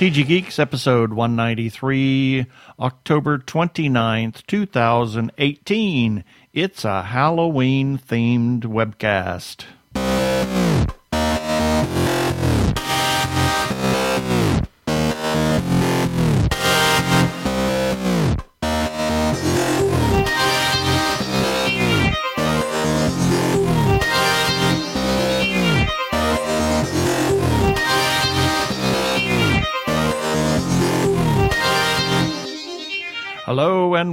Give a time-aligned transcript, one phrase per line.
[0.00, 2.46] TG Geeks, episode 193,
[2.78, 6.24] October 29th, 2018.
[6.54, 9.66] It's a Halloween themed webcast.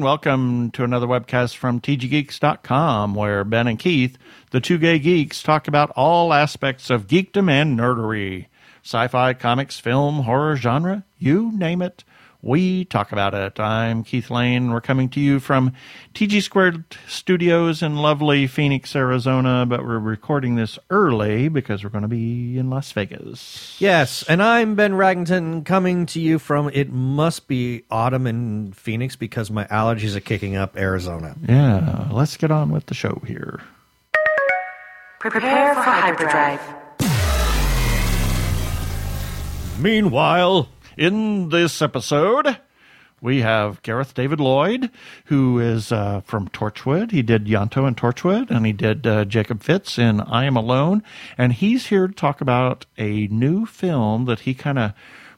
[0.08, 4.18] Welcome to another webcast from TGGeeks.com, where Ben and Keith,
[4.52, 8.46] the two gay geeks, talk about all aspects of geekdom and nerdery.
[8.86, 12.06] Sci fi, comics, film, horror, genre, you name it,
[12.42, 13.60] we talk about it.
[13.60, 14.72] I'm Keith Lane.
[14.72, 15.74] We're coming to you from
[16.14, 22.04] TG Squared Studios in lovely Phoenix, Arizona, but we're recording this early because we're going
[22.04, 23.76] to be in Las Vegas.
[23.80, 29.16] Yes, and I'm Ben Raggington coming to you from it must be autumn in Phoenix
[29.16, 31.36] because my allergies are kicking up Arizona.
[31.48, 33.62] Yeah, let's get on with the show here.
[35.20, 36.62] Prepare for hyperdrive.
[39.80, 42.58] Meanwhile, in this episode,
[43.22, 44.92] we have Gareth David Lloyd,
[45.26, 47.12] who is uh, from Torchwood.
[47.12, 51.04] He did Ianto in Torchwood, and he did uh, Jacob Fitts in I Am Alone.
[51.38, 54.94] And he's here to talk about a new film that he kind of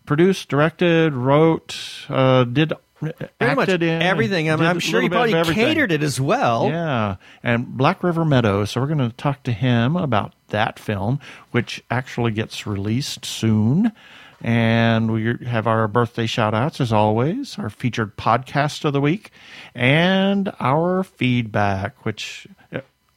[0.05, 1.77] produced, directed, wrote,
[2.09, 2.73] uh, did.
[2.99, 3.15] Pretty
[3.55, 4.51] much acted in everything.
[4.51, 6.67] I mean, I'm sure he little bit of probably catered it as well.
[6.67, 8.65] Yeah, and Black River Meadow.
[8.65, 13.93] So we're going to talk to him about that film, which actually gets released soon.
[14.41, 19.31] And we have our birthday shout outs as always, our featured podcast of the week,
[19.75, 22.47] and our feedback, which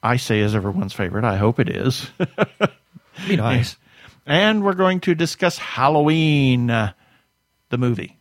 [0.03, 1.25] I say is everyone's favorite.
[1.25, 2.11] I hope it is.
[3.29, 3.77] Be nice.
[4.27, 6.93] and we're going to discuss Halloween, uh,
[7.69, 8.17] the movie.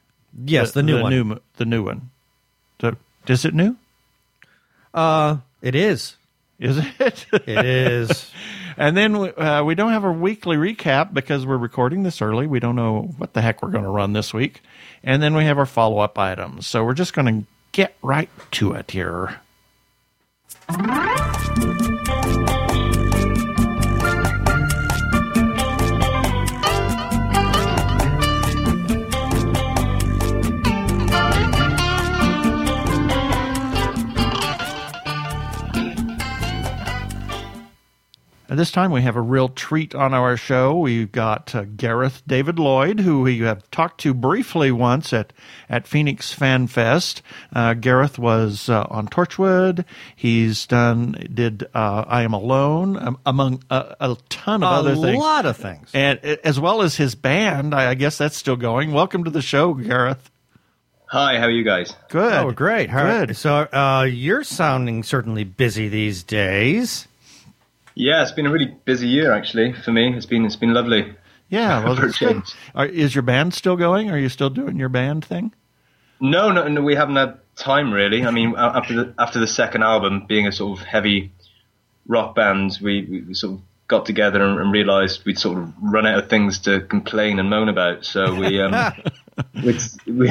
[0.45, 1.11] Yes, the, new one.
[1.11, 2.11] New, the new one.
[2.79, 2.95] The,
[3.27, 3.75] is it new?
[4.93, 6.15] uh, it is.
[6.59, 7.25] Is it?
[7.31, 8.29] It is.
[8.81, 12.47] And then uh, we don't have a weekly recap because we're recording this early.
[12.47, 14.63] We don't know what the heck we're going to run this week.
[15.03, 16.65] And then we have our follow up items.
[16.65, 19.39] So we're just going to get right to it here.
[38.51, 40.77] At this time, we have a real treat on our show.
[40.77, 45.31] We've got uh, Gareth David Lloyd, who we have talked to briefly once at,
[45.69, 47.21] at Phoenix Fan Fest.
[47.55, 49.85] Uh, Gareth was uh, on Torchwood.
[50.17, 54.95] He's done did uh, I Am Alone, um, among a, a ton of a other
[54.95, 55.89] things, A lot of things.
[55.93, 57.73] and as well as his band.
[57.73, 58.91] I, I guess that's still going.
[58.91, 60.29] Welcome to the show, Gareth.
[61.05, 61.95] Hi, how are you guys?
[62.09, 62.33] Good.
[62.33, 62.89] Oh, great.
[62.89, 63.27] All right.
[63.27, 63.37] Good.
[63.37, 67.07] So uh, you're sounding certainly busy these days.
[68.01, 70.15] Yeah, it's been a really busy year actually for me.
[70.15, 71.15] It's been it's been lovely.
[71.49, 71.83] Yeah.
[71.83, 72.41] Well, that's good.
[72.73, 74.09] Are, is your band still going?
[74.09, 75.53] Are you still doing your band thing?
[76.19, 78.25] No, no, no, we haven't had time really.
[78.25, 81.31] I mean, after the after the second album, being a sort of heavy
[82.07, 85.71] rock band, we, we, we sort of got together and, and realised we'd sort of
[85.79, 88.05] run out of things to complain and moan about.
[88.05, 88.73] So we um,
[89.63, 90.29] we, we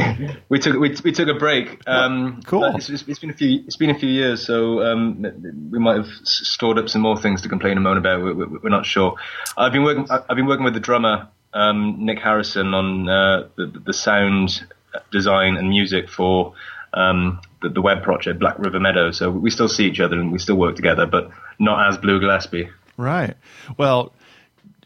[0.48, 1.86] we took we, we took a break.
[1.86, 2.64] Um, Cool.
[2.74, 5.22] It's, it's, been a few it's been a few years, so um,
[5.70, 8.24] we might have stored up some more things to complain and moan about.
[8.24, 9.16] We, we, we're not sure.
[9.56, 13.66] I've been working I've been working with the drummer um, Nick Harrison on uh, the,
[13.86, 14.66] the sound
[15.12, 16.54] design and music for
[16.94, 19.10] um, the, the web project Black River Meadow.
[19.10, 22.20] So we still see each other and we still work together, but not as Blue
[22.20, 22.70] Gillespie.
[23.00, 23.34] Right.
[23.78, 24.12] Well,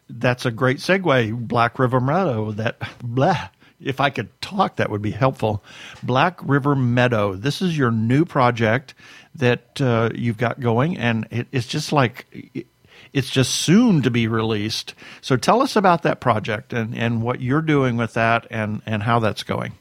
[0.09, 1.49] that's a great segue.
[1.49, 2.53] Black River Meadow.
[2.53, 3.49] That blah.
[3.81, 5.63] If I could talk, that would be helpful.
[6.03, 7.35] Black River Meadow.
[7.35, 8.95] This is your new project
[9.35, 12.67] that uh, you've got going, and it, it's just like it-
[13.13, 14.93] it's just soon to be released.
[15.21, 19.03] So tell us about that project and, and what you're doing with that, and and
[19.05, 19.73] how that's going.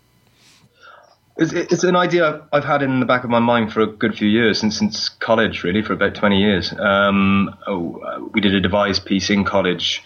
[1.35, 4.15] It's, it's an idea I've- had in the back of my mind for a good
[4.15, 6.73] few years, since since college, really, for about twenty years.
[6.77, 10.01] Um, oh, uh, we did a devised piece in college,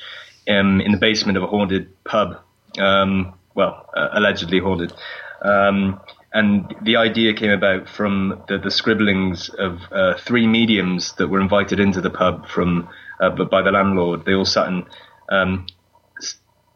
[0.47, 2.37] um, in the basement of a haunted pub.
[2.79, 4.93] Um, well, uh, allegedly haunted.
[5.41, 5.99] Um,
[6.33, 11.41] and the idea came about from the, the scribblings of uh, three mediums that were
[11.41, 12.89] invited into the pub from
[13.19, 14.25] uh, by the landlord.
[14.25, 14.85] They all sat in
[15.29, 15.65] um,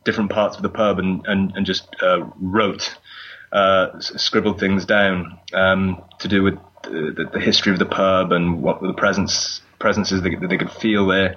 [0.04, 2.98] different parts of the pub and and, and just uh, wrote
[3.52, 8.62] uh, scribbled things down um, to do with the, the, history of the pub and
[8.62, 11.36] what were the presence presences that, that they could feel there.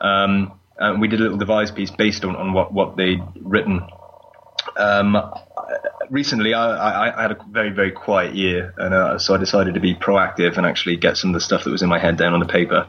[0.00, 3.80] Um, and we did a little devised piece based on, on what, what they'd written.
[4.76, 5.16] um,
[6.10, 9.74] recently I, I, I, had a very very quiet year, and uh, so I decided
[9.74, 12.16] to be proactive and actually get some of the stuff that was in my head
[12.16, 12.86] down on the paper.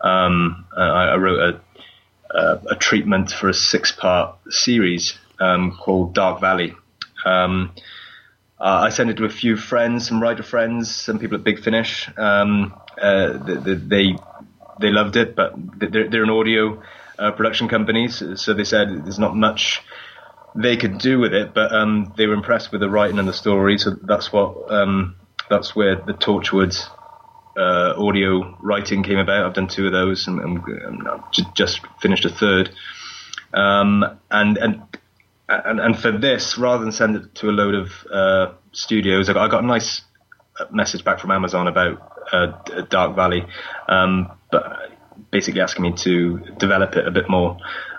[0.00, 6.14] Um, I, I, wrote a, a, a, treatment for a six part series um, called
[6.14, 6.74] Dark Valley.
[8.60, 11.60] Uh, I sent it to a few friends, some writer friends, some people at Big
[11.60, 12.10] Finish.
[12.18, 14.16] Um, uh, they, they,
[14.80, 16.82] they loved it, but they're, they're an audio
[17.18, 19.80] uh, production company, so, so they said there's not much
[20.54, 23.32] they could do with it, but um, they were impressed with the writing and the
[23.32, 23.78] story.
[23.78, 25.16] So that's what um,
[25.48, 26.76] that's where the Torchwood
[27.56, 29.46] uh, audio writing came about.
[29.46, 32.70] I've done two of those, and, and, and I've just finished a third.
[33.52, 34.82] Um, and and
[35.50, 39.32] and and for this, rather than send it to a load of uh, studios, I
[39.34, 40.02] got, I got, a nice
[40.70, 43.44] message back from Amazon about uh, Dark Valley,
[43.88, 44.64] um, but
[45.30, 47.58] basically asking me to develop it a bit more.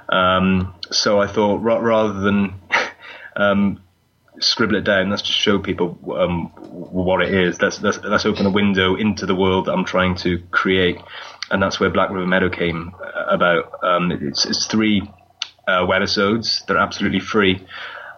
[0.10, 2.56] Um, so I thought rather than
[3.36, 3.82] um,
[4.40, 7.62] scribble it down, let's just show people um, what it is.
[7.62, 10.98] Let's, let's, let's open a window into the world that I'm trying to create,
[11.50, 13.84] and that's where Black River Meadow came uh, about.
[13.84, 15.02] Um, it's, it's, three
[15.68, 16.66] uh, webisodes.
[16.66, 17.66] They're absolutely free.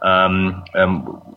[0.01, 1.35] Um, um,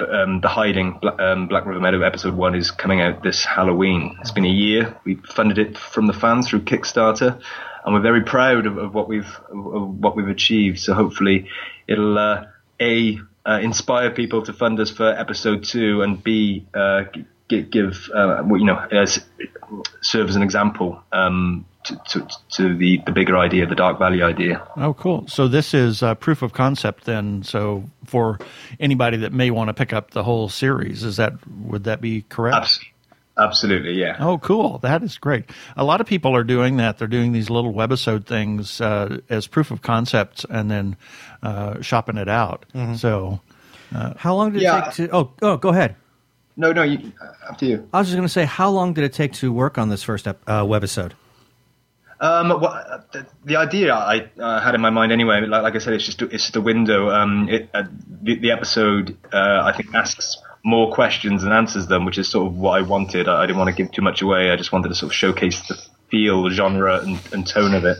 [0.00, 4.16] um, the Hiding um, Black River Meadow episode one is coming out this Halloween.
[4.20, 4.96] It's been a year.
[5.04, 7.40] We funded it from the fans through Kickstarter,
[7.84, 10.78] and we're very proud of, of what we've of what we've achieved.
[10.78, 11.48] So hopefully,
[11.86, 12.44] it'll uh,
[12.80, 17.04] a uh, inspire people to fund us for episode two, and b uh,
[17.48, 18.86] give uh, you know
[20.00, 24.22] serve as an example um, to, to, to, the the bigger idea, the Dark Valley
[24.22, 24.66] idea.
[24.76, 25.26] Oh, cool!
[25.28, 27.42] So this is proof of concept then.
[27.42, 28.38] So for
[28.78, 32.22] anybody that may want to pick up the whole series, is that would that be
[32.22, 32.56] correct?
[32.56, 32.92] Absolutely.
[33.38, 34.16] Absolutely, yeah.
[34.18, 34.78] Oh, cool.
[34.78, 35.44] That is great.
[35.76, 36.98] A lot of people are doing that.
[36.98, 40.96] They're doing these little webisode things uh, as proof of concepts and then
[41.42, 42.66] uh, shopping it out.
[42.74, 42.94] Mm-hmm.
[42.94, 43.40] So,
[43.94, 44.78] uh, how long did yeah.
[44.78, 45.16] it take to?
[45.16, 45.94] Oh, oh, go ahead.
[46.56, 47.12] No, no, you,
[47.48, 47.88] up to you.
[47.92, 50.02] I was just going to say, how long did it take to work on this
[50.02, 51.12] first ep- uh, webisode?
[52.20, 55.78] Um, well, the, the, idea I uh, had in my mind anyway, like, like, I
[55.78, 57.10] said, it's just it's just a window.
[57.10, 57.84] Um, it, uh,
[58.22, 62.48] the, the, episode uh, I think asks more questions than answers them, which is sort
[62.48, 63.28] of what I wanted.
[63.28, 64.50] I, I, didn't want to give too much away.
[64.50, 65.80] I just wanted to sort of showcase the
[66.10, 67.98] feel, genre, and, and tone of it.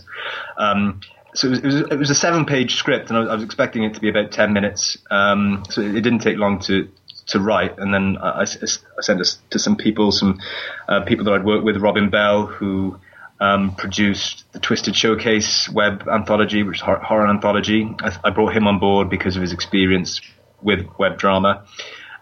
[0.56, 1.00] Um,
[1.34, 3.34] so it was, it was, it was a seven page script, and I was, I
[3.34, 4.98] was, expecting it to be about ten minutes.
[5.12, 6.88] Um, so it, it, didn't take long to
[7.28, 7.78] to write.
[7.78, 10.40] And then I, I sent it to some people, some
[10.88, 12.98] uh, people that I'd worked with, Robin Bell, who
[13.40, 17.94] um, produced the Twisted Showcase web anthology, which is horror anthology.
[18.00, 20.20] I, I, brought him on board because of his experience
[20.60, 21.64] with web drama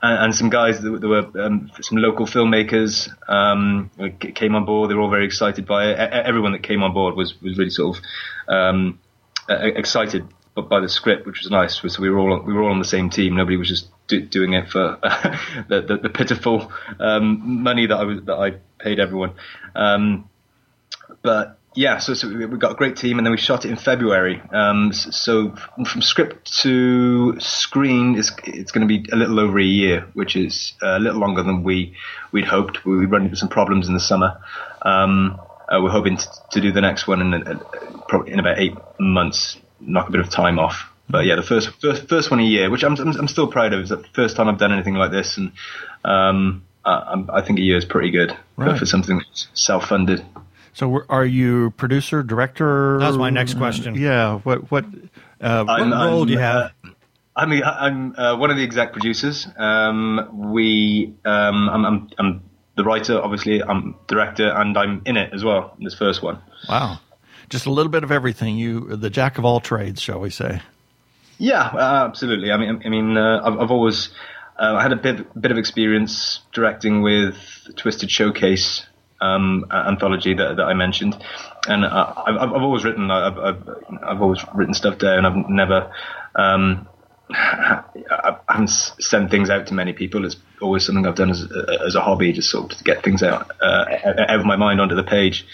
[0.03, 4.91] and, and some guys that were um, some local filmmakers um, came on board.
[4.91, 5.99] They were all very excited by it.
[5.99, 8.05] Everyone that came on board was was really sort of
[8.49, 9.01] um,
[9.49, 11.81] excited by the script, which was nice.
[11.81, 13.37] So we were all we were all on the same team.
[13.37, 14.99] Nobody was just do, doing it for
[15.69, 19.35] the, the, the, pitiful um, money that I was that I paid everyone.
[19.75, 20.29] Um,
[21.27, 23.77] but yeah, so, so we got a great team, and then we shot it in
[23.77, 24.41] February.
[24.53, 29.65] Um, so from script to screen, it's, it's going to be a little over a
[29.65, 31.97] year, which is a little longer than we
[32.31, 32.85] we'd hoped.
[32.85, 34.41] We run into some problems in the summer.
[34.83, 37.59] Um, uh, we're hoping to, to, do the next one in uh,
[38.09, 40.89] probably in about eight months, knock a bit of time off.
[41.11, 43.73] But yeah, the first first, first one a year, which I'm, I'm, I'm still proud
[43.75, 43.81] of.
[43.81, 45.51] It's the first time I've done anything like this, and
[46.05, 48.71] um, I, I, think a year is pretty good right.
[48.71, 49.21] for, for something
[49.53, 50.25] self funded.
[50.77, 52.99] So, are you producer, director?
[53.01, 53.95] That was my next question.
[53.95, 54.41] Yeah.
[54.41, 54.85] What what
[55.41, 56.57] uh, what I'm, role I'm, do you have?
[56.85, 56.91] Uh,
[57.35, 59.49] I mean, I'm uh, one of the exec producers.
[59.57, 62.43] Um, we, um, I'm, I'm, I'm,
[62.77, 63.63] the writer, obviously.
[63.63, 65.75] I'm director, and I'm in it as well.
[65.79, 66.43] In this first one.
[66.69, 66.99] Wow,
[67.49, 68.59] just a little bit of everything.
[68.59, 70.61] You, the jack of all trades, shall we say?
[71.39, 72.53] Yeah, uh, absolutely.
[72.53, 74.11] I mean, I mean, uh, I've, I've, always
[74.59, 77.39] uh, I had a bit, bit of experience directing with
[77.77, 78.85] Twisted Showcase
[79.21, 81.17] um, anthology that, that I mentioned,
[81.69, 83.69] and uh, I've, I've, always written I've, I've,
[84.03, 85.25] I've, always written stuff down.
[85.25, 85.93] I've never
[86.35, 86.89] um,
[87.31, 90.25] I haven't sent things out to many people.
[90.25, 91.47] It's always something I've done as,
[91.85, 94.81] as a hobby, just sort of to get things out uh, out of my mind
[94.81, 95.47] onto the page.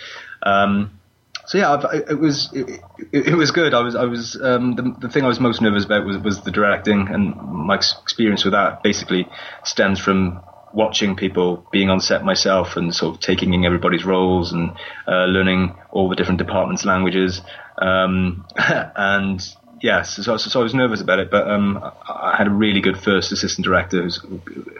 [0.42, 0.98] Um,
[1.46, 2.80] so yeah, I've, it was it,
[3.12, 3.74] it, was good.
[3.74, 6.42] I was I was um, the, the thing I was most nervous about was was
[6.42, 9.28] the directing, and my experience with that basically
[9.64, 10.40] stems from
[10.74, 14.72] watching people being on set myself and sort of taking in everybody's roles and
[15.06, 17.40] uh, learning all the different departments' languages.
[17.78, 19.42] Um, and
[19.82, 22.98] yes, so, so, I was nervous about it, but um, I had a really good
[22.98, 24.08] first assistant director,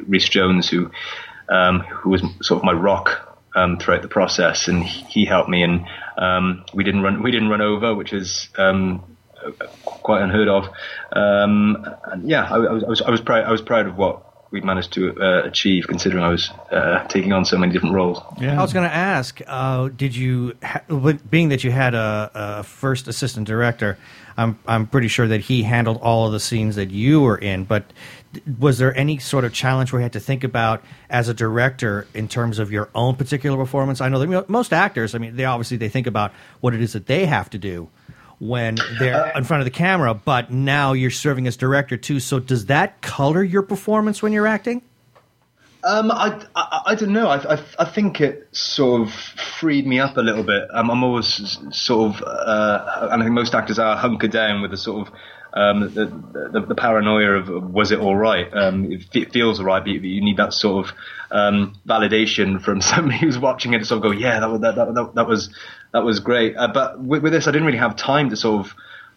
[0.07, 0.91] Rhys Jones, who
[1.49, 5.63] um, who was sort of my rock um, throughout the process, and he helped me,
[5.63, 9.03] and um, we didn't run we didn't run over, which is um,
[9.85, 10.69] quite unheard of.
[11.13, 14.65] Um, and yeah, I, I was I was proud I was proud of what we'd
[14.65, 18.23] managed to uh, achieve, considering I was uh, taking on so many different roles.
[18.39, 18.59] Yeah.
[18.59, 20.83] I was going to ask, uh, did you, ha-
[21.29, 23.99] being that you had a, a first assistant director,
[24.37, 27.65] I'm I'm pretty sure that he handled all of the scenes that you were in.
[27.65, 27.85] But
[28.59, 32.07] was there any sort of challenge where you had to think about as a director
[32.15, 34.01] in terms of your own particular performance?
[34.01, 36.95] I know that most actors, I mean, they obviously they think about what it is
[36.95, 37.91] that they have to do
[38.43, 42.19] when they're in front of the camera, but now you're serving as director too.
[42.19, 44.83] So does that color your performance when you're acting?
[45.85, 47.29] Um, I, I, I, don't know.
[47.29, 50.65] I, I, I, think it sort of freed me up a little bit.
[50.73, 54.71] Um, I'm always sort of, uh, and I think most actors are hunkered down with
[54.71, 55.15] the sort of
[55.55, 56.07] um, the,
[56.53, 58.53] the, the, paranoia of was it all right?
[58.55, 60.95] Um, it feels all right, but you need that sort of
[61.31, 65.13] um, validation from somebody who's watching it to sort of go, yeah, that, that, that,
[65.15, 65.55] that was
[65.93, 66.57] that was great.
[66.57, 68.75] Uh, but with, with this, I didn't really have time to sort of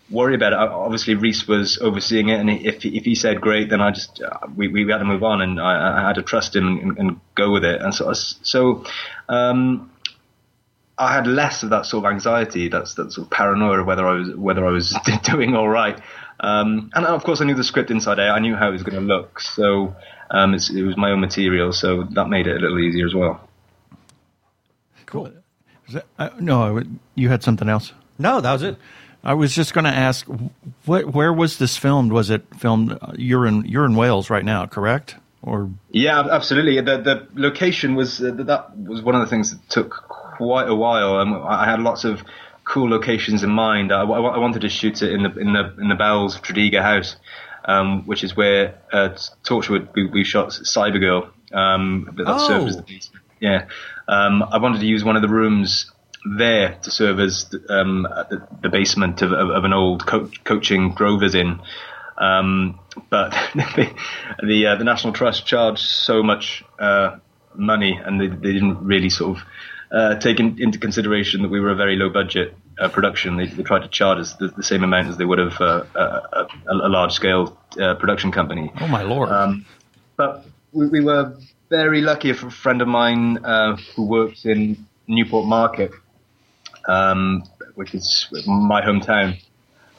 [0.09, 0.59] worry about it.
[0.59, 4.47] Obviously, Rhys was overseeing it, and if if he said great, then I just uh,
[4.55, 7.19] we we had to move on, and I, I had to trust him and, and,
[7.35, 7.81] go with it.
[7.81, 8.85] And so so.
[9.27, 9.91] Um,
[10.97, 14.07] I had less of that sort of anxiety, that's that sort of paranoia of whether
[14.07, 15.99] I was whether I was doing all right.
[16.39, 18.33] Um, and of course, I knew the script inside out.
[18.33, 19.93] I knew how it was going to look, so
[20.31, 23.45] um, it was my own material, so that made it a little easier as well.
[25.05, 25.33] Cool.
[25.89, 26.81] That, uh, no,
[27.15, 27.93] you had something else.
[28.17, 28.77] No, that was it.
[29.23, 30.27] I was just going to ask,
[30.85, 32.11] what, where was this filmed?
[32.11, 32.97] Was it filmed?
[33.01, 35.15] Uh, you're in you're in Wales right now, correct?
[35.41, 36.75] Or yeah, absolutely.
[36.81, 40.75] The the location was uh, that was one of the things that took quite a
[40.75, 41.15] while.
[41.17, 42.23] Um, I had lots of
[42.65, 43.91] cool locations in mind.
[43.91, 46.81] I, I, wanted to shoot it in the in the in the bowels of Tredegar
[46.81, 47.15] House,
[47.65, 49.09] um, which is where uh,
[49.43, 51.29] Torchwood we, we shot Cybergirl.
[51.53, 52.47] Um, that oh.
[52.47, 53.24] served as the basement.
[53.45, 53.67] Yeah,
[54.07, 55.91] um, I wanted to use one of the rooms
[56.37, 60.93] there to serve as um, the, the, basement of, of, of an old co- coaching
[60.93, 61.61] Grover's Inn.
[62.17, 62.79] Um,
[63.11, 63.93] but the
[64.43, 67.17] the, uh, the, National Trust charged so much uh,
[67.53, 69.43] money, and they, they, didn't really sort of
[69.91, 73.37] uh, take in, into consideration that we were a very low budget uh, production.
[73.37, 75.83] They, they, tried to charge us the, the, same amount as they would have uh,
[75.93, 78.71] a, a, large scale uh, production company.
[78.81, 79.29] Oh my lord!
[79.29, 79.67] Um,
[80.17, 81.37] but we, we, were
[81.69, 82.29] very lucky.
[82.29, 83.37] A friend of mine
[83.95, 85.91] who works in Newport Market
[86.87, 87.43] um,
[87.75, 89.39] which is my hometown,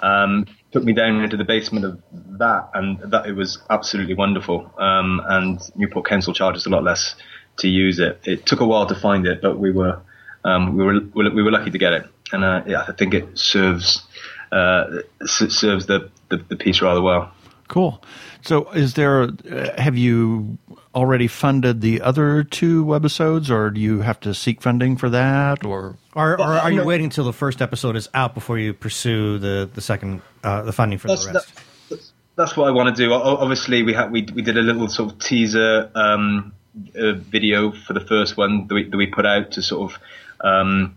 [0.00, 2.02] um, took me down into the basement of
[2.38, 4.72] that, and that it was absolutely wonderful.
[4.78, 7.14] Um, and Newport Council charges a lot less
[7.58, 8.20] to use it.
[8.24, 10.00] It took a while to find it, but we were
[10.44, 13.38] um, we were we were lucky to get it, and uh, yeah, I think it
[13.38, 14.06] serves
[14.52, 17.32] uh, serves the, the, the piece rather well.
[17.68, 18.02] Cool.
[18.42, 19.22] So, is there?
[19.22, 20.56] Uh, have you
[20.96, 25.64] already funded the other two webisodes, or do you have to seek funding for that,
[25.64, 29.38] or or, or are you waiting until the first episode is out before you pursue
[29.38, 31.54] the the second uh, the funding for that's, the rest?
[31.90, 32.00] That,
[32.34, 33.12] that's what I want to do.
[33.12, 36.54] Obviously, we had we we did a little sort of teaser um,
[36.98, 39.98] uh, video for the first one that we, that we put out to sort of.
[40.40, 40.96] Um,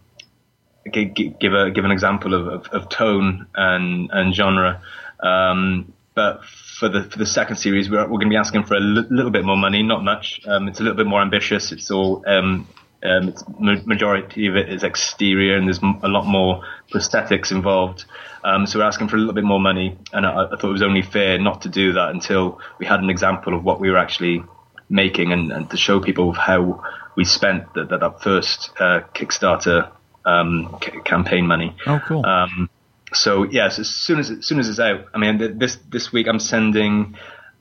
[0.92, 4.82] give a give an example of, of, of tone and and genre,
[5.20, 8.76] um, but for the for the second series, we're, we're going to be asking for
[8.76, 10.42] a l- little bit more money, not much.
[10.46, 11.72] Um, it's a little bit more ambitious.
[11.72, 12.68] It's all um,
[13.02, 16.62] um, it's majority of it is exterior, and there's a lot more
[16.92, 18.04] prosthetics involved.
[18.44, 20.80] Um, so we're asking for a little bit more money, and I, I, thought it
[20.80, 23.90] was only fair not to do that until we had an example of what we
[23.90, 24.44] were actually
[24.90, 26.84] making, and, and to show people how
[27.16, 29.90] we spent that that, that first uh, Kickstarter
[30.26, 31.78] um, c- campaign money.
[31.88, 32.26] Oh, cool.
[32.26, 32.70] Um,
[33.14, 36.28] so yes, as soon as as soon as it's out, I mean, this this week
[36.28, 37.16] I'm sending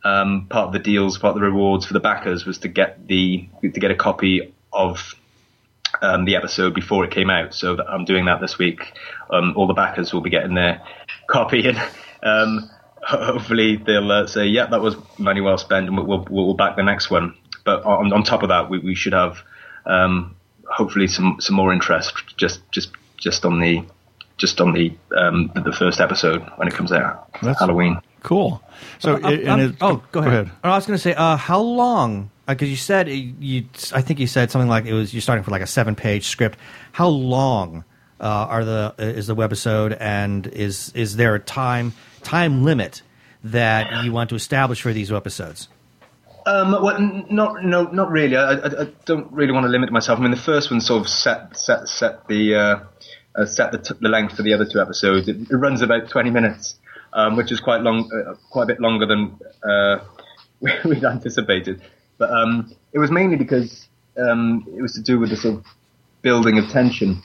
[0.04, 3.06] um, part of the deals, part of the rewards for the backers was to get
[3.06, 5.14] the to get a copy of
[6.02, 7.54] um, the episode before it came out.
[7.54, 8.92] So I'm doing that this week.
[9.30, 10.82] Um, all the backers will be getting their
[11.28, 11.78] copy, and
[12.22, 12.70] um,
[13.02, 16.76] hopefully they'll uh, say, "Yeah, that was money well spent," and we'll, we'll, we'll back
[16.76, 17.34] the next one.
[17.64, 19.38] But on, on top of that, we, we should have
[19.86, 20.36] um,
[20.68, 23.84] hopefully some some more interest just just just on the
[24.38, 27.28] just on the um, the, first episode when it comes out.
[27.42, 28.00] That's Halloween.
[28.22, 28.62] Cool.
[28.98, 30.32] So, uh, it, oh, go ahead.
[30.32, 30.50] Go ahead.
[30.62, 32.30] I was going to say, uh, how long?
[32.46, 35.44] Because uh, you said you, I think you said something like it was you're starting
[35.44, 36.58] for like a seven page script.
[36.92, 37.84] How long
[38.20, 41.92] uh, are the is the webisode, and is is there a time
[42.22, 43.02] time limit
[43.44, 45.68] that you want to establish for these episodes?
[46.46, 48.36] Um, well, not no, not really.
[48.36, 50.18] I, I, I, don't really want to limit myself.
[50.18, 52.54] I mean, the first one sort of set set set the
[53.38, 55.28] uh, set the, t- the length for the other two episodes.
[55.28, 56.76] It, it runs about 20 minutes,
[57.12, 59.98] um, which is quite long, uh, quite a bit longer than uh,
[60.84, 61.82] we'd anticipated.
[62.18, 65.66] But um, it was mainly because um, it was to do with the sort of
[66.22, 67.22] building of tension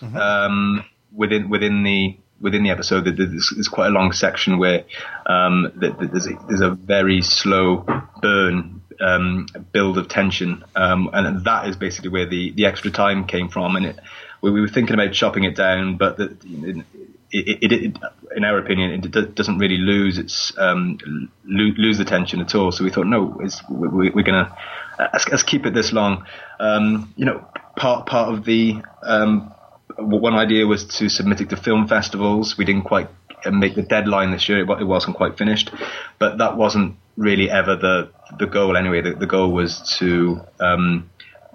[0.00, 0.16] mm-hmm.
[0.16, 4.84] Um, within within the within the episode, there's, there's quite a long section where
[5.26, 7.84] um, there's, a, there's a very slow
[8.22, 13.26] burn um, build of tension, um, and that is basically where the, the extra time
[13.26, 13.76] came from.
[13.76, 13.98] And it,
[14.40, 16.36] we, we were thinking about chopping it down, but the,
[17.32, 17.96] it, it, it,
[18.36, 20.98] in our opinion, it doesn't really lose its um,
[21.44, 22.72] lose the tension at all.
[22.72, 24.56] So we thought, no, we, are going to
[24.98, 26.26] let's, let's, keep it this long.
[26.58, 29.54] Um, you know, part part of the um,
[29.98, 32.56] one idea was to submit it to film festivals.
[32.58, 33.08] We didn't quite
[33.50, 35.70] make the deadline this year; it wasn't quite finished,
[36.18, 38.76] but that wasn't really ever the the goal.
[38.76, 41.10] Anyway, the, the goal was to um,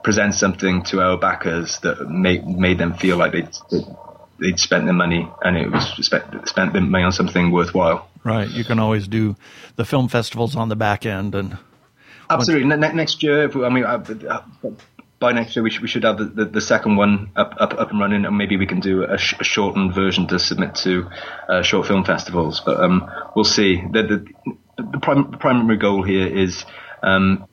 [0.06, 3.50] present something to our backers that made made them feel like they'd
[4.40, 8.08] they'd spent their money and it was spent spent the money on something worthwhile.
[8.24, 8.48] Right.
[8.48, 9.36] You can always do
[9.78, 11.58] the film festivals on the back end and.
[12.30, 12.68] Absolutely.
[12.68, 14.04] Ne- next year, I mean, uh,
[15.20, 17.74] by next year we should, we should have the, the, the, second one up, up
[17.74, 20.74] up and running, and maybe we can do a, sh- a shortened version to submit
[20.76, 21.08] to
[21.48, 22.62] uh, short film festivals.
[22.66, 23.76] But um, we'll see.
[23.76, 26.66] The the, the, prim- the primary goal here is
[27.04, 27.48] um,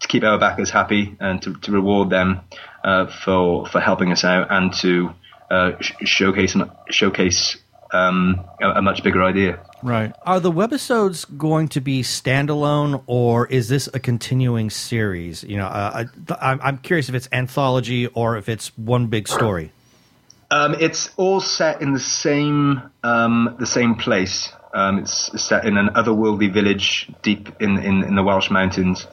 [0.00, 2.40] to, keep our backers happy and to, to reward them
[2.84, 5.10] uh, for for helping us out and to
[5.50, 6.56] uh, sh- showcase
[6.90, 7.56] showcase
[7.92, 9.60] um, a, a much bigger idea.
[9.82, 10.12] Right.
[10.24, 15.42] Are the webisodes going to be standalone, or is this a continuing series?
[15.42, 16.04] You know, uh,
[16.38, 19.72] I, I'm curious if it's anthology or if it's one big story.
[20.50, 24.52] Um, it's all set in the same um, the same place.
[24.74, 29.06] Um, it's set in an otherworldly village deep in in, in the Welsh mountains,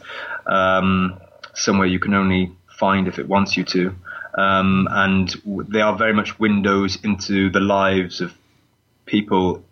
[0.48, 1.20] um,
[1.54, 3.96] somewhere you can only find if it wants you to.
[4.38, 5.34] Um, and
[5.70, 8.34] they are very much windows into the lives of
[9.06, 9.64] people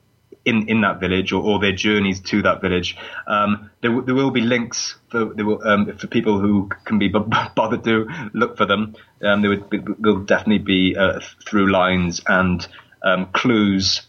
[0.46, 2.96] in, in that village or, or their journeys to that village.
[3.28, 7.08] Um, there, w- there will be links for, will, um, for people who can be
[7.08, 7.20] b-
[7.56, 8.96] bothered to look for them.
[9.24, 12.66] Um, there would there'll definitely be uh, through lines and
[13.04, 14.04] um, clues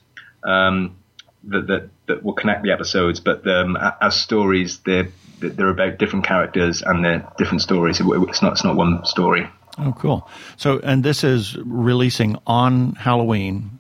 [0.45, 0.97] um,
[1.45, 3.21] that, that, that will connect the episodes.
[3.21, 8.01] But um, as stories, they're they're about different characters and they're different stories.
[8.01, 9.49] It's not it's not one story.
[9.79, 10.29] Oh, cool.
[10.57, 13.79] So, and this is releasing on Halloween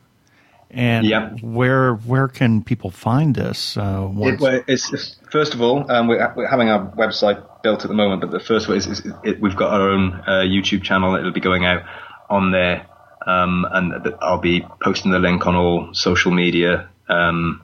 [0.76, 1.40] and yep.
[1.40, 3.78] where where can people find this?
[3.78, 7.82] Uh, it, well, it's, it's, first of all, um, we're, we're, having our website built
[7.82, 10.44] at the moment, but the first way is, is it, we've got our own uh,
[10.44, 11.82] YouTube channel It'll be going out
[12.28, 12.86] on there,
[13.26, 17.62] um, and I'll be posting the link on all social media um,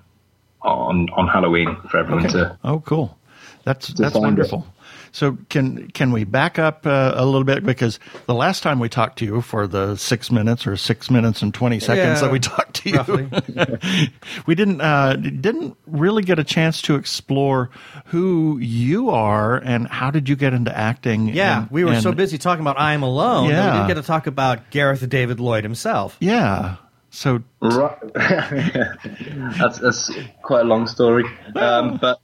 [0.63, 2.33] on on Halloween for everyone okay.
[2.33, 2.59] to.
[2.65, 3.19] Oh, cool!
[3.65, 4.61] That's that's wonderful.
[4.61, 4.82] It.
[5.13, 8.89] So can can we back up uh, a little bit because the last time we
[8.89, 12.33] talked to you for the six minutes or six minutes and twenty seconds yeah, that
[12.33, 14.09] we talked to you,
[14.47, 17.69] we didn't uh, didn't really get a chance to explore
[18.07, 21.29] who you are and how did you get into acting.
[21.29, 23.57] Yeah, and, we were and, so busy talking about I Am Alone yeah.
[23.57, 26.17] that we didn't get to talk about Gareth David Lloyd himself.
[26.21, 26.77] Yeah.
[27.11, 27.99] So right.
[28.15, 32.19] that's that's quite a long story, um, but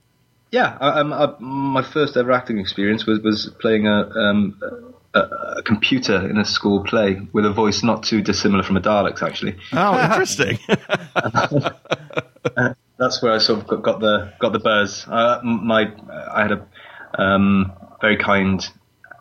[0.51, 4.59] yeah, I, um, I, my first ever acting experience was was playing a, um,
[5.13, 8.81] a, a, computer in a school play with a voice not too dissimilar from a
[8.81, 9.57] Dalek's, actually.
[9.73, 10.57] Oh, interesting.
[12.97, 15.05] that's where I sort of got, got the got the buzz.
[15.07, 15.91] Uh, my
[16.31, 16.67] I had a
[17.13, 18.67] um, very kind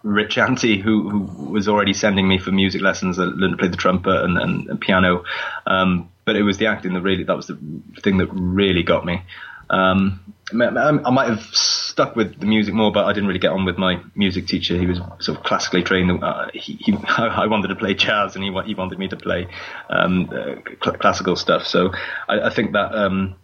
[0.02, 3.18] rich auntie who, who was already sending me for music lessons.
[3.18, 5.24] I learned to play the trumpet and, and, and piano,
[5.66, 7.58] um, but it was the acting that really that was the
[8.02, 9.22] thing that really got me.
[9.70, 13.66] Um, I might have stuck with the music more, but I didn't really get on
[13.66, 14.78] with my music teacher.
[14.78, 16.24] He was sort of classically trained.
[16.24, 19.48] Uh, he, he, I wanted to play jazz, and he, he wanted me to play
[19.90, 21.66] um, uh, cl- classical stuff.
[21.66, 21.90] So
[22.28, 23.34] I, I think that um,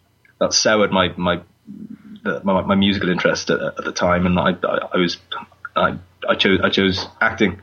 [0.41, 1.43] that soured my my,
[2.23, 5.19] the, my, my musical interest at, at, the time, and I, I, I was
[5.77, 7.61] I, I, chose I chose acting.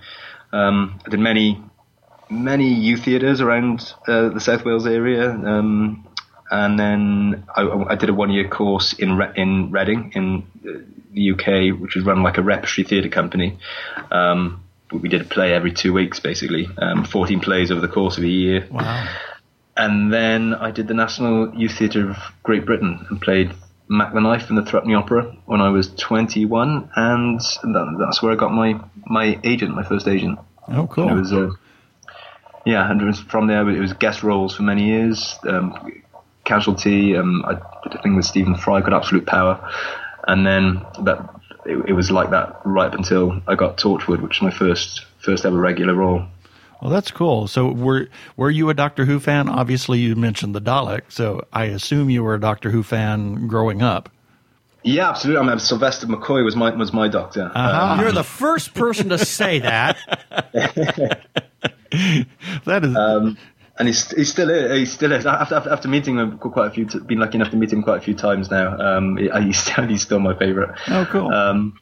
[0.54, 1.64] Um, I did many
[2.30, 5.30] many youth theatres around uh, the South Wales area.
[5.30, 6.08] Um,
[6.52, 10.46] and then I, I did a one year course in Re- in Reading in
[11.14, 13.58] the UK, which was run like a repertory theatre company.
[14.12, 18.18] Um, we did a play every two weeks, basically, um, 14 plays over the course
[18.18, 18.68] of a year.
[18.70, 19.08] Wow.
[19.78, 23.54] And then I did the National Youth Theatre of Great Britain and played
[23.88, 28.34] Mack the Knife in the Threepenny Opera when I was 21, and that, that's where
[28.34, 30.40] I got my my agent, my first agent.
[30.68, 31.08] Oh, cool.
[31.08, 31.52] And it was, uh,
[32.66, 33.68] yeah, and it was from there.
[33.70, 35.38] It was guest roles for many years.
[35.48, 36.04] Um,
[36.52, 37.16] Casualty.
[37.16, 39.72] Um, I did a thing with Stephen Fry called Absolute Power,
[40.28, 41.30] and then that
[41.66, 45.06] it, it, was like that right up until I got Torchwood, which was my first
[45.20, 46.26] first ever regular role.
[46.82, 47.48] Well, that's cool.
[47.48, 49.48] So, were were you a Doctor Who fan?
[49.48, 53.82] Obviously, you mentioned the Dalek, so I assume you were a Doctor Who fan growing
[53.82, 54.10] up.
[54.84, 55.42] Yeah, absolutely.
[55.42, 57.50] I mean, Sylvester McCoy was my was my doctor.
[57.56, 57.94] Uh-huh.
[57.94, 59.98] Um, You're the first person to say that.
[62.66, 62.96] that is.
[62.96, 63.38] Um,
[63.82, 64.72] and he's he's still is.
[64.80, 65.26] He still is.
[65.26, 67.82] After after, after meeting him quite a few, t- been lucky enough to meet him
[67.82, 68.78] quite a few times now.
[68.78, 70.80] Um, he, he's still, he's still my favourite.
[70.88, 71.34] Oh, cool.
[71.34, 71.80] Um,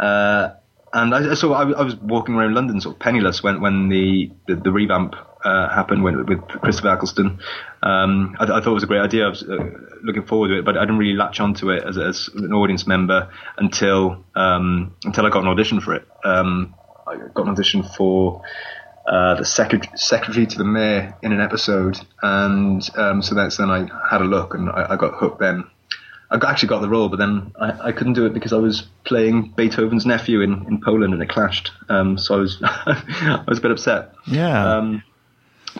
[0.00, 0.52] uh,
[0.94, 4.30] and I, so I, I was walking around London sort of penniless when when the
[4.46, 7.38] the, the revamp uh, happened with, with Christopher Eccleston.
[7.82, 9.26] Um, I, I, thought it was a great idea.
[9.26, 9.58] I was uh,
[10.02, 12.86] looking forward to it, but I didn't really latch onto it as, as an audience
[12.86, 16.08] member until um, until I got an audition for it.
[16.24, 16.74] Um,
[17.06, 18.42] I got an audition for
[19.06, 23.70] uh, the secretary, secretary to the mayor in an episode, and um, so that's then
[23.70, 25.38] I had a look and I, I got hooked.
[25.38, 25.64] Then
[26.30, 28.88] I actually got the role, but then I, I, couldn't do it because I was
[29.04, 31.70] playing Beethoven's nephew in, in Poland and it clashed.
[31.88, 34.12] Um, so I was I was a bit upset.
[34.26, 34.76] Yeah.
[34.76, 35.04] Um,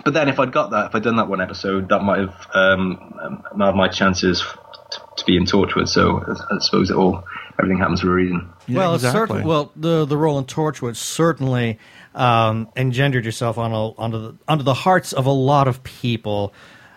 [0.04, 2.46] but then if I'd got that, if I'd done that one episode, that might have
[2.54, 4.40] um, allowed my chances
[4.90, 5.88] to, to be in Torchwood.
[5.88, 7.24] So I, I suppose it all
[7.58, 8.48] everything happens for a reason.
[8.66, 9.20] Yeah, well, exactly.
[9.20, 11.78] certain, well, the the role in Torchwood certainly
[12.14, 16.52] um, engendered yourself on a, onto the onto the hearts of a lot of people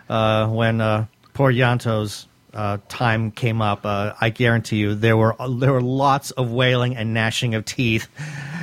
[0.09, 3.85] uh, when uh, poor Ianto's uh, time came up.
[3.85, 8.07] Uh, I guarantee you there were there were lots of wailing and gnashing of teeth.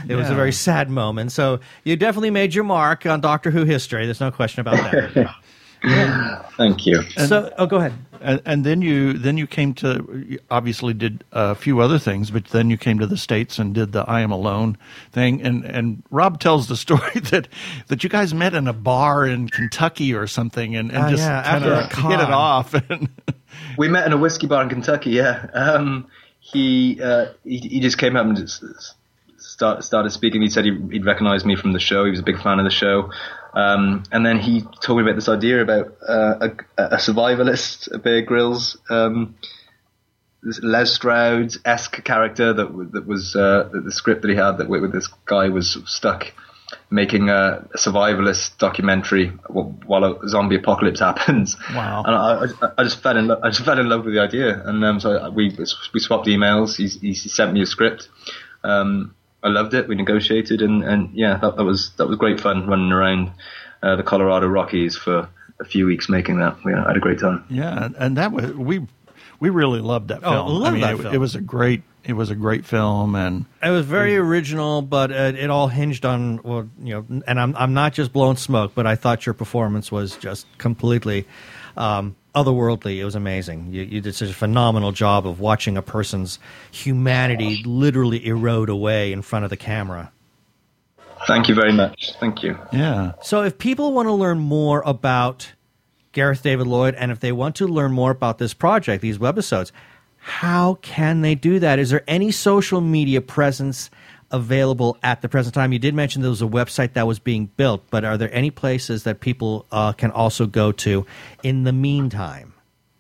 [0.04, 0.16] It yeah.
[0.16, 1.32] was a very sad moment.
[1.32, 4.04] So you definitely made your mark on Doctor Who history.
[4.04, 5.34] There's no question about that.
[6.56, 7.02] Thank you.
[7.16, 7.92] And, so, oh, go ahead.
[8.20, 12.46] And, and, then you then you came to obviously did a few other things, but
[12.46, 14.78] then you came to the states and did the I Am Alone
[15.12, 15.42] thing.
[15.42, 17.48] And and Rob tells the story that
[17.88, 21.22] that you guys met in a bar in Kentucky or something, and, and uh, just
[21.22, 22.74] yeah, kind of hit it off.
[23.78, 25.10] we met in a whiskey bar in Kentucky.
[25.10, 26.08] Yeah, um,
[26.40, 28.64] he, uh, he he just came up and just
[29.56, 30.42] start, started speaking.
[30.42, 32.04] He said he, would recognized me from the show.
[32.04, 33.10] He was a big fan of the show.
[33.56, 38.20] Um, and then he told me about this idea about uh, a, a, survivalist, Bear
[38.20, 39.34] Grylls, um,
[40.42, 44.68] this Les Stroud esque character that that was uh, the script that he had that
[44.68, 46.34] with this guy was stuck
[46.90, 51.56] making a, a survivalist documentary while a zombie apocalypse happens.
[51.74, 52.04] Wow!
[52.06, 54.20] And I, I, I just fell in lo- I just fell in love with the
[54.20, 55.56] idea, and um, so we
[55.94, 56.76] we swapped emails.
[56.76, 58.10] He, he sent me a script.
[58.62, 59.14] Um,
[59.46, 59.86] I loved it.
[59.86, 63.30] We negotiated, and, and yeah, that, that was that was great fun running around
[63.80, 65.28] uh, the Colorado Rockies for
[65.60, 66.56] a few weeks making that.
[66.64, 67.44] We had a great time.
[67.48, 68.84] Yeah, and that was we
[69.38, 70.48] we really loved that oh, film.
[70.48, 71.14] Oh, love I mean, that it, film.
[71.14, 75.12] it was a great it was a great film, and it was very original, but
[75.12, 77.22] it, it all hinged on well, you know.
[77.24, 81.24] And I'm I'm not just blowing smoke, but I thought your performance was just completely.
[81.76, 82.98] Um, otherworldly.
[82.98, 83.72] It was amazing.
[83.72, 86.38] You, you, did such a phenomenal job of watching a person's
[86.70, 90.12] humanity literally erode away in front of the camera.
[91.26, 92.12] Thank you very much.
[92.20, 92.58] Thank you.
[92.72, 93.12] Yeah.
[93.22, 95.52] So, if people want to learn more about
[96.12, 99.72] Gareth David Lloyd and if they want to learn more about this project, these webisodes,
[100.18, 101.78] how can they do that?
[101.78, 103.90] Is there any social media presence
[104.30, 105.72] available at the present time?
[105.72, 108.50] You did mention there was a website that was being built, but are there any
[108.50, 111.06] places that people uh, can also go to
[111.42, 112.54] in the meantime?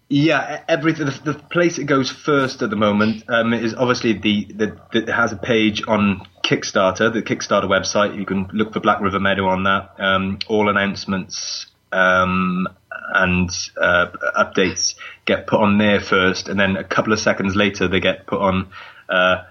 [0.08, 1.06] Yeah, everything.
[1.06, 4.44] The, the, place it goes first at the moment um, is obviously the,
[4.92, 8.16] the has a page on Kickstarter, the Kickstarter website.
[8.16, 9.96] You can look for Black River Meadow on that.
[9.98, 12.68] Um, all announcements um,
[13.14, 14.06] and uh,
[14.38, 18.26] updates get put on there first, and then a couple of seconds later they get
[18.26, 18.68] put on
[19.08, 19.42] uh,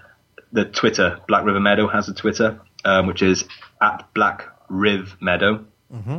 [0.56, 1.20] the Twitter.
[1.28, 3.44] Black River Meadow has a Twitter, um, which is
[3.80, 5.66] at Black Riv Meadow.
[5.92, 6.18] Mm-hmm.